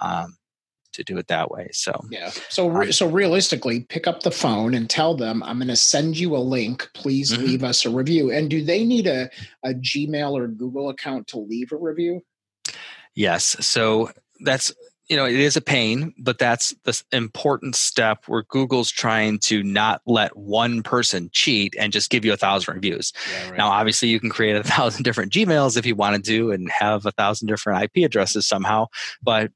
[0.00, 0.36] um,
[0.92, 2.30] to do it that way so Yeah.
[2.48, 6.18] So, re- so realistically, pick up the phone and tell them, "I'm going to send
[6.18, 6.88] you a link.
[6.94, 7.38] Please Mhm.
[7.46, 9.30] leave us a review." And do they need a
[9.64, 12.22] a Gmail or Google account to leave a review?
[13.14, 13.56] Yes.
[13.64, 14.72] So that's,
[15.08, 19.62] you know, it is a pain, but that's the important step where Google's trying to
[19.62, 23.12] not let one person cheat and just give you a thousand reviews.
[23.30, 23.58] Yeah, right.
[23.58, 26.70] Now, obviously, you can create a thousand different Gmails if you wanted to do and
[26.70, 28.86] have a thousand different IP addresses somehow,
[29.22, 29.50] but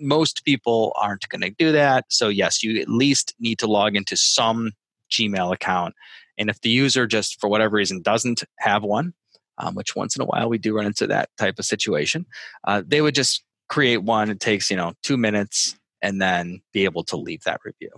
[0.00, 2.06] most people aren't going to do that.
[2.08, 4.72] So, yes, you at least need to log into some
[5.10, 5.94] Gmail account.
[6.38, 9.12] And if the user just for whatever reason doesn't have one,
[9.58, 12.24] um, which once in a while we do run into that type of situation,
[12.66, 14.30] uh, they would just create one.
[14.30, 17.90] It takes, you know, two minutes and then be able to leave that review.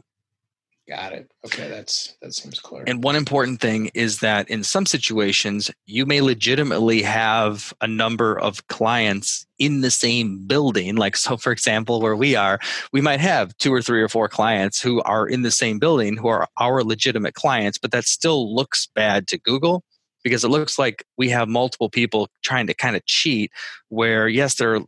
[0.88, 1.30] Got it.
[1.46, 2.82] Okay, that's that seems clear.
[2.88, 8.38] And one important thing is that in some situations, you may legitimately have a number
[8.38, 10.96] of clients in the same building.
[10.96, 12.58] Like, so for example, where we are,
[12.92, 16.16] we might have two or three or four clients who are in the same building
[16.16, 19.84] who are our legitimate clients, but that still looks bad to Google
[20.24, 23.52] because it looks like we have multiple people trying to kind of cheat
[23.88, 24.80] where yes they're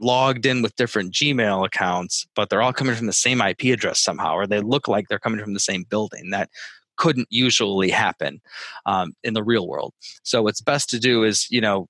[0.00, 4.00] logged in with different Gmail accounts, but they're all coming from the same IP address
[4.00, 6.30] somehow, or they look like they're coming from the same building.
[6.30, 6.50] That
[6.96, 8.40] couldn't usually happen
[8.86, 9.92] um, in the real world.
[10.22, 11.88] So what's best to do is, you know,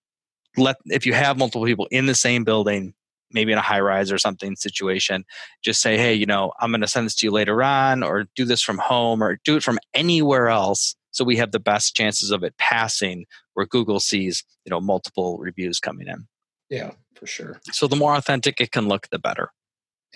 [0.56, 2.94] let if you have multiple people in the same building,
[3.32, 5.24] maybe in a high rise or something situation,
[5.62, 8.26] just say, hey, you know, I'm going to send this to you later on, or
[8.36, 10.94] do this from home, or do it from anywhere else.
[11.10, 15.38] So we have the best chances of it passing where Google sees, you know, multiple
[15.38, 16.26] reviews coming in.
[16.70, 17.60] Yeah, for sure.
[17.72, 19.50] So the more authentic it can look, the better.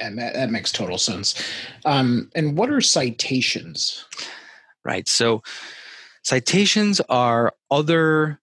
[0.00, 1.34] And that, that makes total sense.
[1.84, 4.04] Um, and what are citations?
[4.84, 5.08] Right.
[5.08, 5.42] So
[6.22, 8.40] citations are other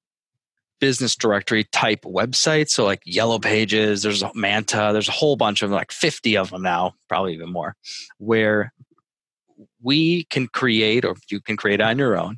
[0.79, 2.69] business directory type websites.
[2.69, 6.49] So like Yellow Pages, there's Manta, there's a whole bunch of them, like 50 of
[6.49, 7.75] them now, probably even more,
[8.17, 8.73] where
[9.81, 12.37] we can create or you can create on your own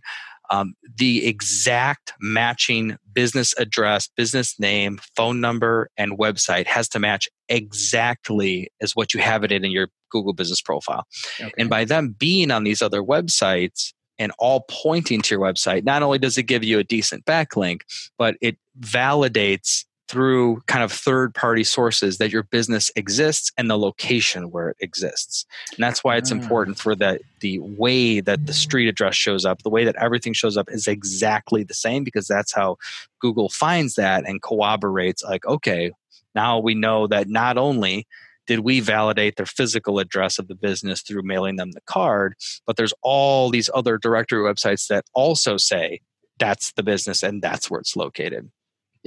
[0.49, 7.27] um, the exact matching business address, business name, phone number, and website has to match
[7.49, 11.05] exactly as what you have it in, in your Google business profile.
[11.39, 11.51] Okay.
[11.57, 16.01] And by them being on these other websites, and all pointing to your website, not
[16.01, 17.81] only does it give you a decent backlink,
[18.17, 23.77] but it validates through kind of third party sources that your business exists and the
[23.77, 25.45] location where it exists.
[25.75, 26.35] And that's why it's ah.
[26.35, 30.33] important for the the way that the street address shows up, the way that everything
[30.33, 32.77] shows up is exactly the same because that's how
[33.19, 35.91] Google finds that and corroborates like okay,
[36.35, 38.07] now we know that not only
[38.47, 42.33] did we validate their physical address of the business through mailing them the card,
[42.65, 45.99] but there's all these other directory websites that also say
[46.39, 48.49] that's the business and that's where it's located.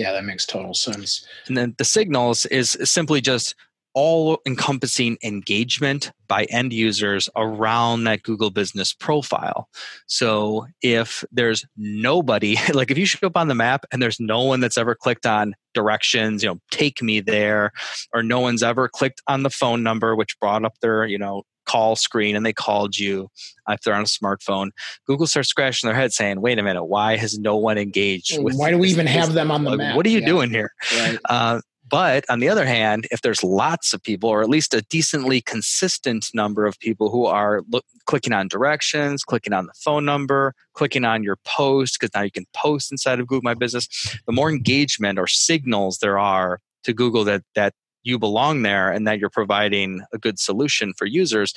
[0.00, 1.26] Yeah, that makes total sense.
[1.46, 3.54] And then the signals is simply just
[3.92, 9.68] all encompassing engagement by end users around that Google business profile.
[10.06, 14.42] So if there's nobody, like if you show up on the map and there's no
[14.42, 17.70] one that's ever clicked on directions, you know, take me there,
[18.14, 21.42] or no one's ever clicked on the phone number, which brought up their, you know,
[21.70, 23.28] call screen and they called you
[23.68, 24.70] uh, if they're on a smartphone
[25.06, 28.56] google starts scratching their head saying wait a minute why has no one engaged with
[28.56, 30.26] why do we even have them on the map what are you yeah.
[30.26, 31.18] doing here right.
[31.28, 34.82] uh, but on the other hand, if there's lots of people, or at least a
[34.82, 40.04] decently consistent number of people who are look, clicking on directions, clicking on the phone
[40.04, 43.88] number, clicking on your post, because now you can post inside of Google My Business,
[44.24, 49.06] the more engagement or signals there are to Google that that you belong there and
[49.06, 51.54] that you're providing a good solution for users,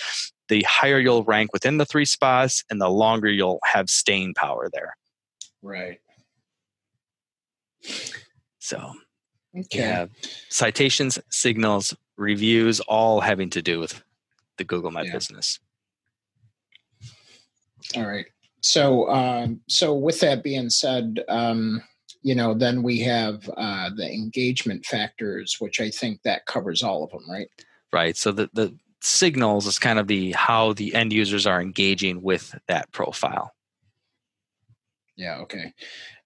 [0.49, 4.69] the higher you'll rank within the three spots and the longer you'll have staying power
[4.71, 4.95] there.
[5.61, 5.99] Right.
[8.59, 8.93] So,
[9.57, 9.79] okay.
[9.79, 10.05] yeah,
[10.49, 14.03] citations, signals, reviews, all having to do with
[14.57, 15.13] the Google My yeah.
[15.13, 15.59] Business.
[17.95, 18.25] All right.
[18.61, 21.83] So, um, so with that being said, um,
[22.23, 27.03] you know, then we have uh, the engagement factors, which I think that covers all
[27.03, 27.49] of them, right?
[27.91, 28.17] Right.
[28.17, 32.55] So the the signals is kind of the how the end users are engaging with
[32.67, 33.53] that profile.
[35.15, 35.39] Yeah.
[35.39, 35.73] Okay.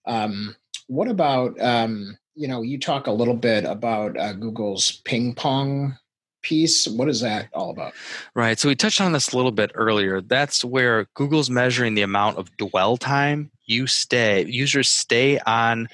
[0.06, 0.56] Um,
[0.86, 5.98] what about um, you know you talk a little bit about uh, Google's ping pong
[6.44, 6.88] piece.
[6.88, 7.94] What is that all about?
[8.36, 8.58] Right.
[8.58, 10.22] So we touched on this a little bit earlier.
[10.22, 15.88] That's where Google's measuring the amount of dwell time you stay, users stay on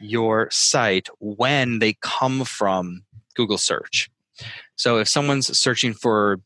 [0.00, 4.10] your site when they come from Google search.
[4.76, 6.40] So if someone's searching for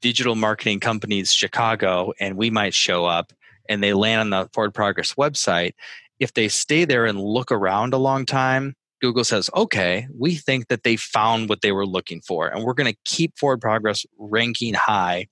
[0.00, 3.32] digital marketing companies Chicago and we might show up
[3.68, 5.72] and they land on the Forward Progress website,
[6.18, 10.68] if they stay there and look around a long time, Google says, okay, we think
[10.68, 14.06] that they found what they were looking for, and we're going to keep Forward Progress
[14.16, 15.26] ranking high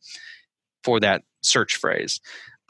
[0.82, 2.20] for that search phrase.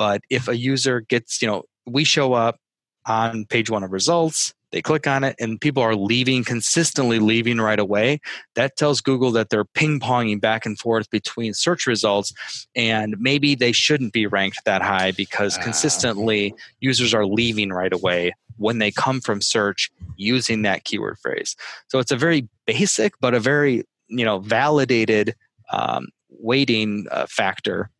[0.00, 2.56] But if a user gets, you know, we show up
[3.04, 7.60] on page one of results, they click on it, and people are leaving, consistently leaving
[7.60, 8.20] right away.
[8.54, 12.32] That tells Google that they're ping ponging back and forth between search results,
[12.74, 15.62] and maybe they shouldn't be ranked that high because ah.
[15.62, 21.56] consistently users are leaving right away when they come from search using that keyword phrase.
[21.88, 25.34] So it's a very basic but a very you know validated
[25.70, 27.90] um, weighting uh, factor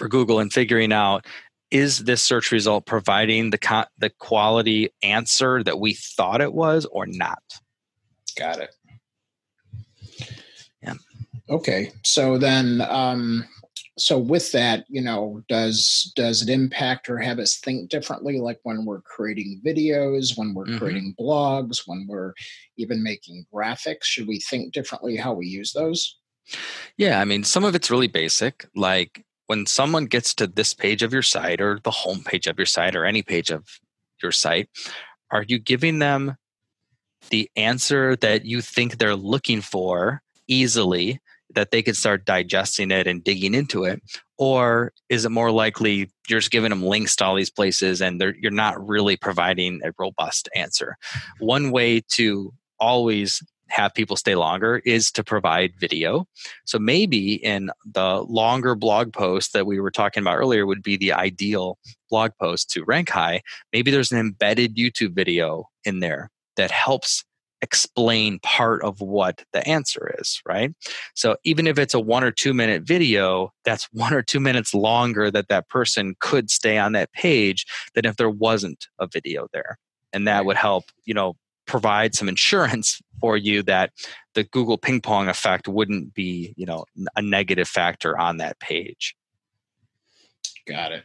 [0.00, 1.26] for Google in figuring out
[1.70, 6.86] is this search result providing the co- the quality answer that we thought it was
[6.86, 7.42] or not.
[8.34, 8.74] Got it.
[10.82, 10.94] Yeah.
[11.50, 13.46] Okay, so then, um,
[13.98, 18.40] so with that, you know, does does it impact or have us think differently?
[18.40, 20.78] Like when we're creating videos, when we're mm-hmm.
[20.78, 22.32] creating blogs, when we're
[22.78, 26.16] even making graphics, should we think differently how we use those?
[26.96, 28.66] Yeah, I mean, some of it's really basic.
[28.74, 32.56] Like when someone gets to this page of your site or the home page of
[32.56, 33.66] your site or any page of
[34.22, 34.68] your site,
[35.32, 36.36] are you giving them
[37.30, 41.18] the answer that you think they're looking for easily
[41.52, 44.00] that they could start digesting it and digging into it?
[44.38, 48.22] Or is it more likely you're just giving them links to all these places and
[48.40, 50.96] you're not really providing a robust answer?
[51.40, 56.26] One way to always have people stay longer is to provide video
[56.64, 60.96] so maybe in the longer blog post that we were talking about earlier would be
[60.96, 61.78] the ideal
[62.10, 63.40] blog post to rank high
[63.72, 67.24] maybe there's an embedded youtube video in there that helps
[67.62, 70.72] explain part of what the answer is, right?
[71.14, 74.74] So even if it's a one or two minute video, that's one or two minutes
[74.74, 79.48] longer that that person could stay on that page than if there wasn't a video
[79.52, 79.78] there.
[80.12, 81.36] And that would help, you know,
[81.70, 83.92] provide some insurance for you that
[84.34, 89.14] the Google ping pong effect wouldn't be, you know, a negative factor on that page.
[90.66, 91.04] Got it.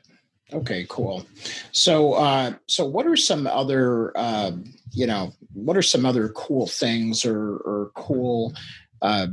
[0.51, 1.25] Okay, cool.
[1.71, 4.51] So, uh, so what are some other, uh,
[4.91, 8.53] you know, what are some other cool things or, or cool
[9.01, 9.27] uh,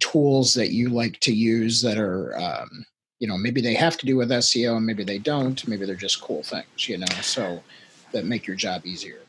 [0.00, 2.84] tools that you like to use that are, um,
[3.20, 5.66] you know, maybe they have to do with SEO and maybe they don't.
[5.68, 7.62] Maybe they're just cool things, you know, so
[8.12, 9.20] that make your job easier.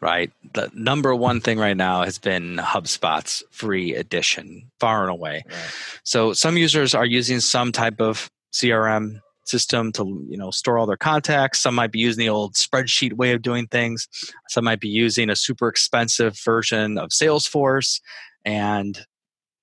[0.00, 0.30] Right.
[0.54, 5.42] The number one thing right now has been HubSpot's free edition, far and away.
[5.48, 5.56] Right.
[6.04, 10.86] So some users are using some type of CRM system to you know store all
[10.86, 14.06] their contacts some might be using the old spreadsheet way of doing things
[14.48, 18.00] some might be using a super expensive version of salesforce
[18.44, 19.06] and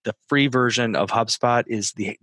[0.04, 2.18] the free version of hubspot is the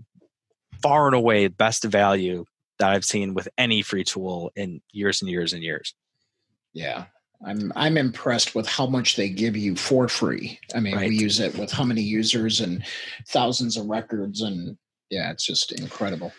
[0.83, 2.45] far and away best value
[2.79, 5.95] that i've seen with any free tool in years and years and years
[6.73, 7.05] yeah
[7.45, 10.59] I'm I'm impressed with how much they give you for free.
[10.75, 11.09] I mean, right.
[11.09, 12.85] we use it with how many users and
[13.29, 14.77] thousands of records, and
[15.11, 16.33] yeah, it's just incredible.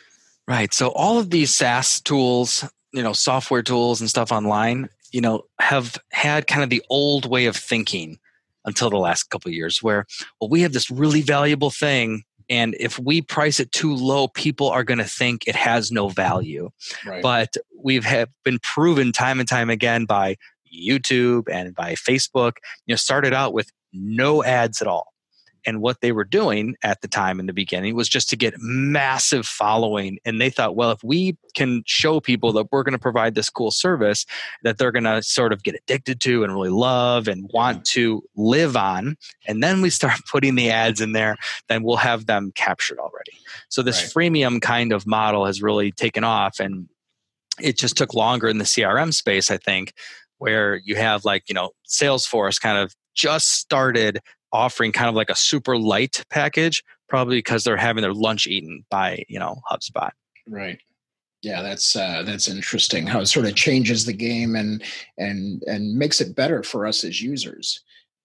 [0.47, 0.73] Right.
[0.73, 5.43] So all of these SaaS tools, you know, software tools and stuff online, you know,
[5.59, 8.19] have had kind of the old way of thinking
[8.65, 10.05] until the last couple of years where
[10.39, 14.69] well we have this really valuable thing and if we price it too low people
[14.69, 16.69] are going to think it has no value
[17.05, 17.21] right.
[17.21, 20.35] but we've have been proven time and time again by
[20.73, 22.53] youtube and by facebook
[22.85, 25.13] you know started out with no ads at all
[25.65, 28.53] and what they were doing at the time in the beginning was just to get
[28.57, 30.19] massive following.
[30.25, 33.49] And they thought, well, if we can show people that we're going to provide this
[33.49, 34.25] cool service
[34.63, 38.23] that they're going to sort of get addicted to and really love and want to
[38.35, 39.15] live on,
[39.47, 41.37] and then we start putting the ads in there,
[41.69, 43.31] then we'll have them captured already.
[43.69, 44.31] So this right.
[44.31, 46.87] freemium kind of model has really taken off and
[47.61, 49.93] it just took longer in the CRM space, I think,
[50.43, 54.19] where you have like, you know, Salesforce kind of just started
[54.51, 58.83] offering kind of like a super light package, probably because they're having their lunch eaten
[58.89, 60.11] by you know HubSpot.
[60.45, 60.79] Right.
[61.43, 63.07] Yeah, that's uh, that's interesting.
[63.07, 64.83] How it sort of changes the game and
[65.17, 67.81] and and makes it better for us as users.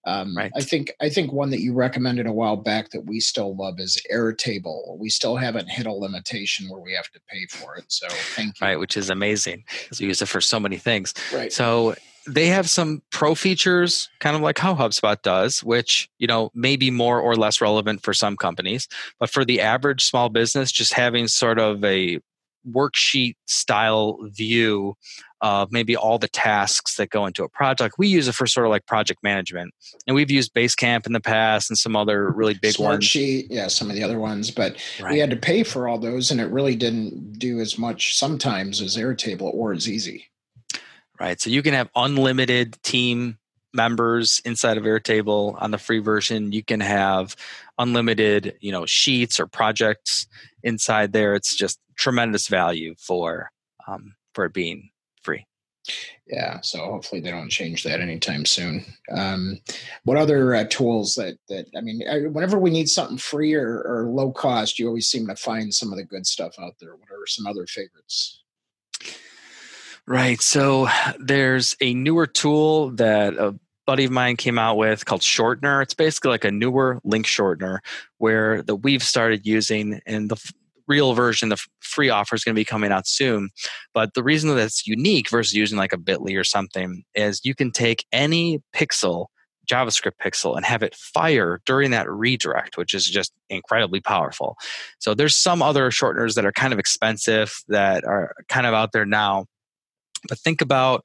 [0.06, 0.50] Um, right.
[0.54, 3.78] I think I think one that you recommended a while back that we still love
[3.78, 4.96] is Airtable.
[4.98, 7.84] We still haven't hit a limitation where we have to pay for it.
[7.88, 8.66] So thank you.
[8.66, 11.12] Right, which is amazing because we use it for so many things.
[11.32, 11.52] Right.
[11.52, 11.94] So
[12.26, 16.76] they have some pro features, kind of like how HubSpot does, which you know may
[16.76, 18.88] be more or less relevant for some companies.
[19.18, 22.20] But for the average small business, just having sort of a
[22.68, 24.94] worksheet style view
[25.40, 27.94] of maybe all the tasks that go into a project.
[27.98, 29.72] We use it for sort of like project management,
[30.06, 33.04] and we've used Basecamp in the past and some other really big Smart ones.
[33.04, 35.12] Sheet, yeah, some of the other ones, but right.
[35.12, 38.80] we had to pay for all those, and it really didn't do as much sometimes
[38.80, 40.28] as Airtable or as easy
[41.20, 41.40] right?
[41.40, 43.38] So you can have unlimited team
[43.72, 46.52] members inside of Airtable on the free version.
[46.52, 47.36] You can have
[47.78, 50.26] unlimited, you know, sheets or projects
[50.62, 51.34] inside there.
[51.34, 53.50] It's just tremendous value for
[53.86, 54.90] um, for it being
[55.22, 55.44] free.
[56.26, 58.84] Yeah, so hopefully they don't change that anytime soon.
[59.10, 59.60] Um,
[60.04, 63.82] what other uh, tools that that I mean, I, whenever we need something free or,
[63.82, 66.94] or low cost, you always seem to find some of the good stuff out there.
[66.94, 68.42] What are some other favorites?
[70.06, 70.40] Right.
[70.40, 70.88] So
[71.18, 75.82] there's a newer tool that a buddy of mine came out with called Shortener.
[75.82, 77.78] It's basically like a newer link shortener
[78.18, 80.52] where that we've started using and the
[80.88, 83.50] real version, the free offer is going to be coming out soon.
[83.94, 87.54] But the reason that it's unique versus using like a Bitly or something is you
[87.54, 89.26] can take any pixel
[89.68, 94.56] JavaScript pixel and have it fire during that redirect, which is just incredibly powerful.
[94.98, 98.92] So there's some other shorteners that are kind of expensive that are kind of out
[98.92, 99.46] there now.
[100.28, 101.04] But think about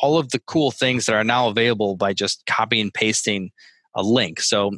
[0.00, 3.50] all of the cool things that are now available by just copying and pasting
[3.94, 4.40] a link.
[4.40, 4.72] So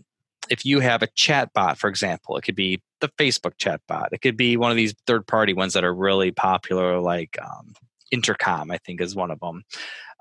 [0.51, 4.11] if you have a chat bot, for example, it could be the Facebook chat bot.
[4.13, 7.75] It could be one of these third party ones that are really popular, like um,
[8.11, 9.65] Intercom, I think is one of them.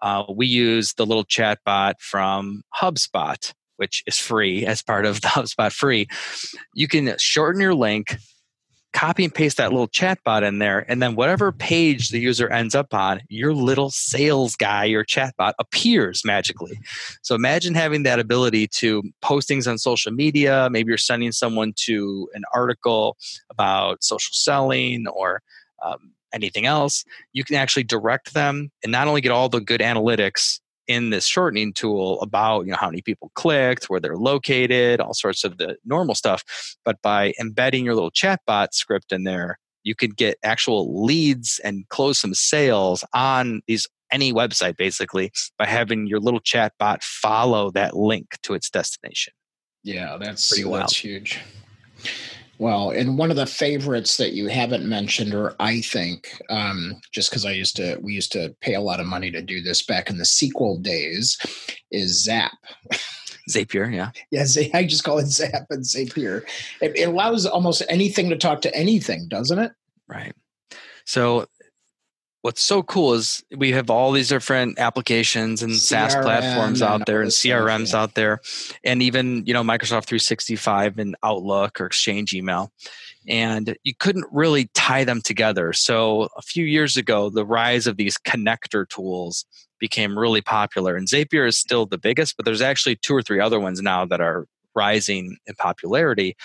[0.01, 5.21] Uh, we use the little chat bot from HubSpot, which is free as part of
[5.21, 6.07] the HubSpot free.
[6.73, 8.17] You can shorten your link,
[8.95, 12.73] copy and paste that little chatbot in there, and then whatever page the user ends
[12.73, 16.79] up on, your little sales guy, your chatbot appears magically.
[17.21, 20.69] So imagine having that ability to post things on social media.
[20.71, 23.17] Maybe you're sending someone to an article
[23.49, 25.41] about social selling or
[25.83, 27.03] um, anything else.
[27.33, 31.25] You can actually direct them and not only get all the good analytics in this
[31.25, 35.57] shortening tool about you know how many people clicked where they're located all sorts of
[35.57, 36.43] the normal stuff
[36.83, 41.87] but by embedding your little chatbot script in there you could get actual leads and
[41.89, 47.95] close some sales on these any website basically by having your little chatbot follow that
[47.95, 49.33] link to its destination.
[49.83, 51.39] Yeah that's that's huge
[52.57, 57.29] well, and one of the favorites that you haven't mentioned, or I think, um, just
[57.29, 59.83] because I used to, we used to pay a lot of money to do this
[59.83, 61.37] back in the SQL days,
[61.91, 62.53] is Zap.
[63.49, 64.11] Zapier, yeah.
[64.31, 66.43] Yeah, I just call it Zap and Zapier.
[66.81, 69.71] It, it allows almost anything to talk to anything, doesn't it?
[70.07, 70.33] Right.
[71.05, 71.47] So
[72.45, 77.07] what's so cool is we have all these different applications and CRM SaaS platforms out
[77.07, 77.99] there and CRMs yeah.
[77.99, 78.39] out there,
[78.83, 82.71] and even you know Microsoft 365 and Outlook or Exchange email,
[83.27, 85.73] and you couldn't really tie them together.
[85.73, 89.43] So a few years ago, the rise of these connector tools
[89.79, 93.39] became really popular, and Zapier is still the biggest, but there's actually two or three
[93.39, 96.35] other ones now that are rising in popularity,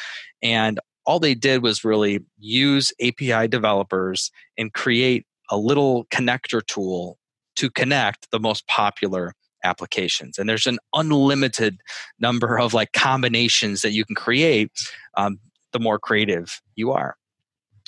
[0.41, 7.19] and all they did was really use API developers and create a little connector tool
[7.57, 11.81] to connect the most popular applications and there's an unlimited
[12.19, 14.71] number of like combinations that you can create
[15.19, 15.39] um,
[15.73, 17.17] the more creative you are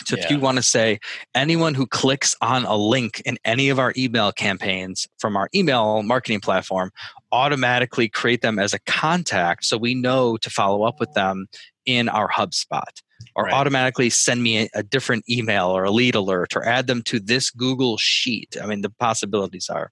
[0.04, 0.24] so yeah.
[0.24, 0.98] if you want to say
[1.34, 6.02] anyone who clicks on a link in any of our email campaigns from our email
[6.02, 6.90] marketing platform
[7.30, 11.46] automatically create them as a contact so we know to follow up with them
[11.86, 13.02] in our HubSpot
[13.34, 13.52] or right.
[13.52, 17.18] automatically send me a, a, different email or a lead alert or add them to
[17.18, 18.56] this Google sheet.
[18.62, 19.90] I mean, the possibilities are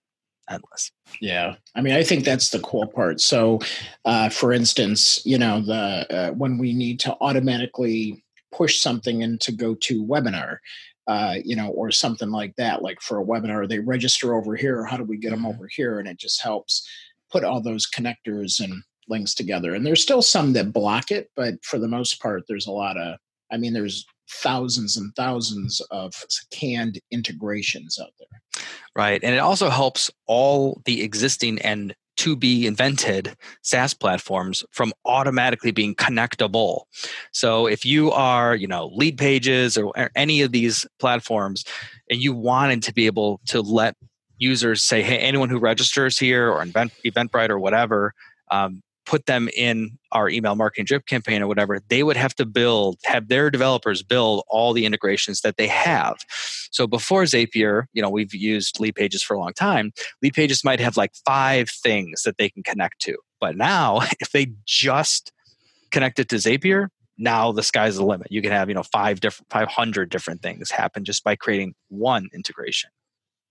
[0.51, 0.91] endless.
[1.21, 3.21] Yeah, I mean, I think that's the cool part.
[3.21, 3.61] So,
[4.05, 8.23] uh, for instance, you know, the uh, when we need to automatically
[8.53, 10.59] push something into GoToWebinar.
[11.07, 12.83] Uh, you know, or something like that.
[12.83, 14.85] Like for a webinar, they register over here.
[14.85, 15.49] How do we get them mm-hmm.
[15.49, 15.99] over here?
[15.99, 16.89] And it just helps
[17.33, 19.75] put all those connectors and links together.
[19.75, 22.97] And there's still some that block it, but for the most part, there's a lot
[22.97, 23.17] of,
[23.51, 26.15] I mean, there's thousands and thousands of
[26.53, 28.65] canned integrations out there.
[28.95, 29.21] Right.
[29.23, 35.71] And it also helps all the existing and to be invented SaaS platforms from automatically
[35.71, 36.83] being connectable.
[37.33, 41.65] So if you are, you know, Leadpages or any of these platforms
[42.11, 43.97] and you wanted to be able to let
[44.37, 48.13] users say, hey, anyone who registers here or Event, Eventbrite or whatever,
[48.51, 52.47] um, put them in our email marketing drip campaign or whatever, they would have to
[52.47, 56.17] build, have their developers build all the integrations that they have.
[56.71, 59.91] So before Zapier, you know, we've used Leadpages for a long time.
[60.25, 63.17] Leadpages might have like five things that they can connect to.
[63.41, 65.33] But now, if they just
[65.91, 66.87] connect it to Zapier,
[67.19, 68.29] now the sky's the limit.
[68.31, 72.29] You can have, you know, five different, 500 different things happen just by creating one
[72.33, 72.91] integration.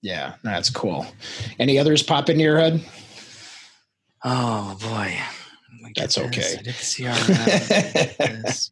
[0.01, 1.05] Yeah, that's cool.
[1.60, 2.82] Any others pop into your head?
[4.24, 5.20] Oh boy.
[5.96, 6.56] That's okay.
[6.60, 8.70] I did CRM.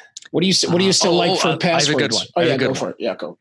[0.30, 1.88] what do you What do you still uh, like oh, for uh, passwords?
[1.88, 2.26] I have a good one.
[2.36, 2.74] Oh yeah, go one.
[2.74, 2.96] for it.
[2.98, 3.38] Yeah, go.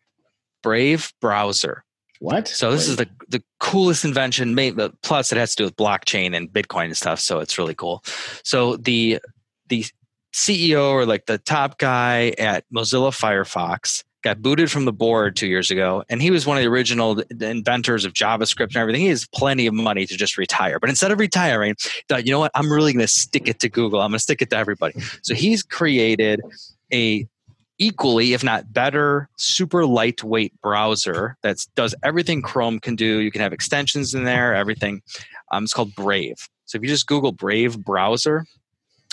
[0.64, 1.84] Brave browser.
[2.20, 2.48] What?
[2.48, 2.92] So this Brave.
[2.92, 4.56] is the the coolest invention.
[4.56, 7.20] Made, plus, it has to do with blockchain and Bitcoin and stuff.
[7.20, 8.04] So it's really cool.
[8.44, 9.20] So the
[9.68, 9.86] the
[10.34, 15.46] CEO or like the top guy at Mozilla Firefox got booted from the board two
[15.46, 19.04] years ago, and he was one of the original inventors of JavaScript and everything.
[19.04, 20.80] He has plenty of money to just retire.
[20.80, 21.76] But instead of retiring,
[22.10, 22.52] thought, you know what?
[22.56, 24.02] I'm really going to stick it to Google.
[24.02, 25.00] I'm going to stick it to everybody.
[25.22, 26.42] So he's created
[26.92, 27.28] a
[27.78, 33.20] equally, if not better, super lightweight browser that does everything Chrome can do.
[33.20, 35.04] You can have extensions in there, everything.
[35.52, 36.50] Um, it's called Brave.
[36.66, 38.46] So if you just Google Brave browser,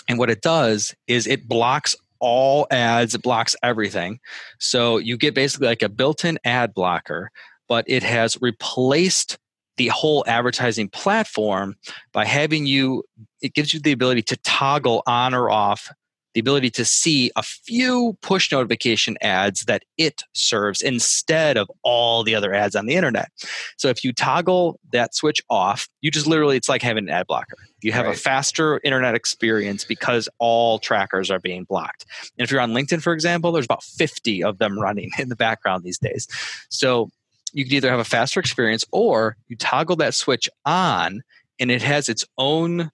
[0.09, 4.19] and what it does is it blocks all ads, it blocks everything.
[4.57, 7.29] So you get basically like a built in ad blocker,
[7.67, 9.37] but it has replaced
[9.75, 11.75] the whole advertising platform
[12.13, 13.03] by having you
[13.41, 15.91] it gives you the ability to toggle on or off
[16.33, 22.23] the ability to see a few push notification ads that it serves instead of all
[22.23, 23.29] the other ads on the internet.
[23.77, 27.27] So if you toggle that switch off, you just literally, it's like having an ad
[27.27, 27.57] blocker.
[27.81, 28.15] You have right.
[28.15, 32.05] a faster internet experience because all trackers are being blocked.
[32.37, 35.35] And if you're on LinkedIn, for example, there's about 50 of them running in the
[35.35, 36.27] background these days.
[36.69, 37.09] So
[37.51, 41.21] you could either have a faster experience or you toggle that switch on
[41.59, 42.91] and it has its own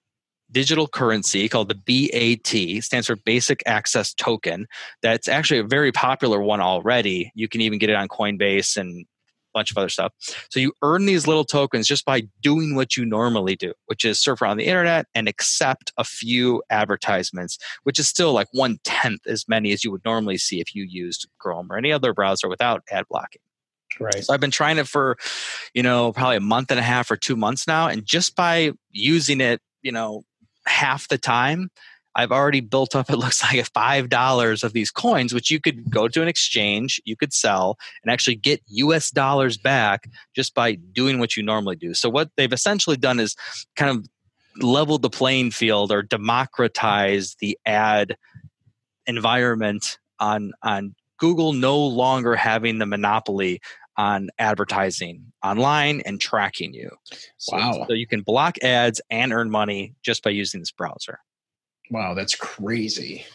[0.52, 4.66] digital currency called the BAT, stands for Basic Access Token.
[5.02, 7.32] That's actually a very popular one already.
[7.34, 10.12] You can even get it on Coinbase and a bunch of other stuff.
[10.50, 14.20] So you earn these little tokens just by doing what you normally do, which is
[14.20, 19.26] surf around the internet and accept a few advertisements, which is still like one tenth
[19.26, 22.48] as many as you would normally see if you used Chrome or any other browser
[22.48, 23.42] without ad blocking.
[23.98, 24.24] Right.
[24.24, 25.16] So I've been trying it for,
[25.74, 27.88] you know, probably a month and a half or two months now.
[27.88, 30.22] And just by using it, you know,
[30.66, 31.70] half the time,
[32.14, 36.08] I've already built up, it looks like $5 of these coins, which you could go
[36.08, 41.18] to an exchange, you could sell, and actually get US dollars back just by doing
[41.18, 41.94] what you normally do.
[41.94, 43.36] So, what they've essentially done is
[43.76, 44.06] kind of
[44.62, 48.16] leveled the playing field or democratize the ad
[49.06, 53.60] environment on, on Google no longer having the monopoly
[54.00, 56.88] on advertising online and tracking you.
[57.36, 57.84] So, wow.
[57.86, 61.18] So you can block ads and earn money just by using this browser.
[61.90, 63.26] Wow, that's crazy.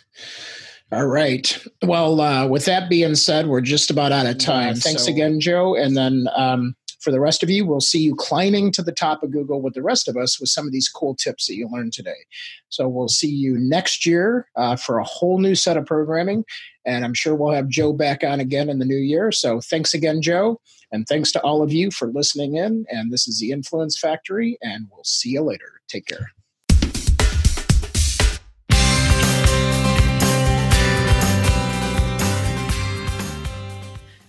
[0.92, 1.64] All right.
[1.84, 4.70] Well, uh, with that being said, we're just about out of time.
[4.70, 5.76] Yeah, Thanks so, again, Joe.
[5.76, 9.22] And then um, for the rest of you, we'll see you climbing to the top
[9.22, 11.70] of Google with the rest of us with some of these cool tips that you
[11.72, 12.26] learned today.
[12.70, 16.46] So we'll see you next year uh, for a whole new set of programming.
[16.84, 19.32] And I'm sure we'll have Joe back on again in the new year.
[19.32, 20.60] So thanks again, Joe.
[20.92, 22.88] And thanks to all of you for listening in.
[22.90, 25.82] And this is the Influence Factory, and we'll see you later.
[25.88, 26.35] Take care.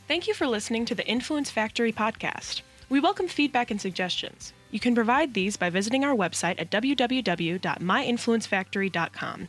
[0.09, 2.61] Thank you for listening to the Influence Factory podcast.
[2.89, 4.53] We welcome feedback and suggestions.
[4.71, 9.49] You can provide these by visiting our website at www.myinfluencefactory.com.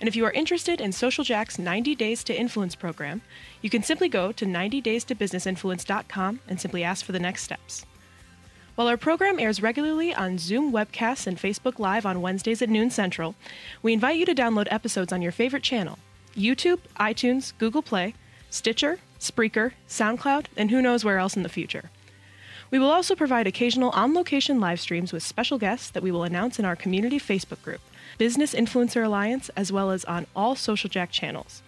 [0.00, 3.20] And if you are interested in Social Jack's 90 Days to Influence program,
[3.60, 7.84] you can simply go to 90daystobusinessinfluence.com and simply ask for the next steps.
[8.76, 12.88] While our program airs regularly on Zoom webcasts and Facebook Live on Wednesdays at noon
[12.88, 13.34] Central,
[13.82, 15.98] we invite you to download episodes on your favorite channel
[16.34, 18.14] YouTube, iTunes, Google Play,
[18.48, 21.90] Stitcher, Spreaker, SoundCloud, and who knows where else in the future.
[22.70, 26.24] We will also provide occasional on location live streams with special guests that we will
[26.24, 27.80] announce in our community Facebook group,
[28.18, 31.62] Business Influencer Alliance, as well as on all Social Jack channels.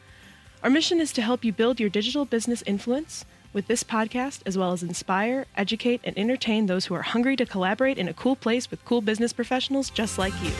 [0.62, 4.58] Our mission is to help you build your digital business influence with this podcast, as
[4.58, 8.36] well as inspire, educate, and entertain those who are hungry to collaborate in a cool
[8.36, 10.52] place with cool business professionals just like you.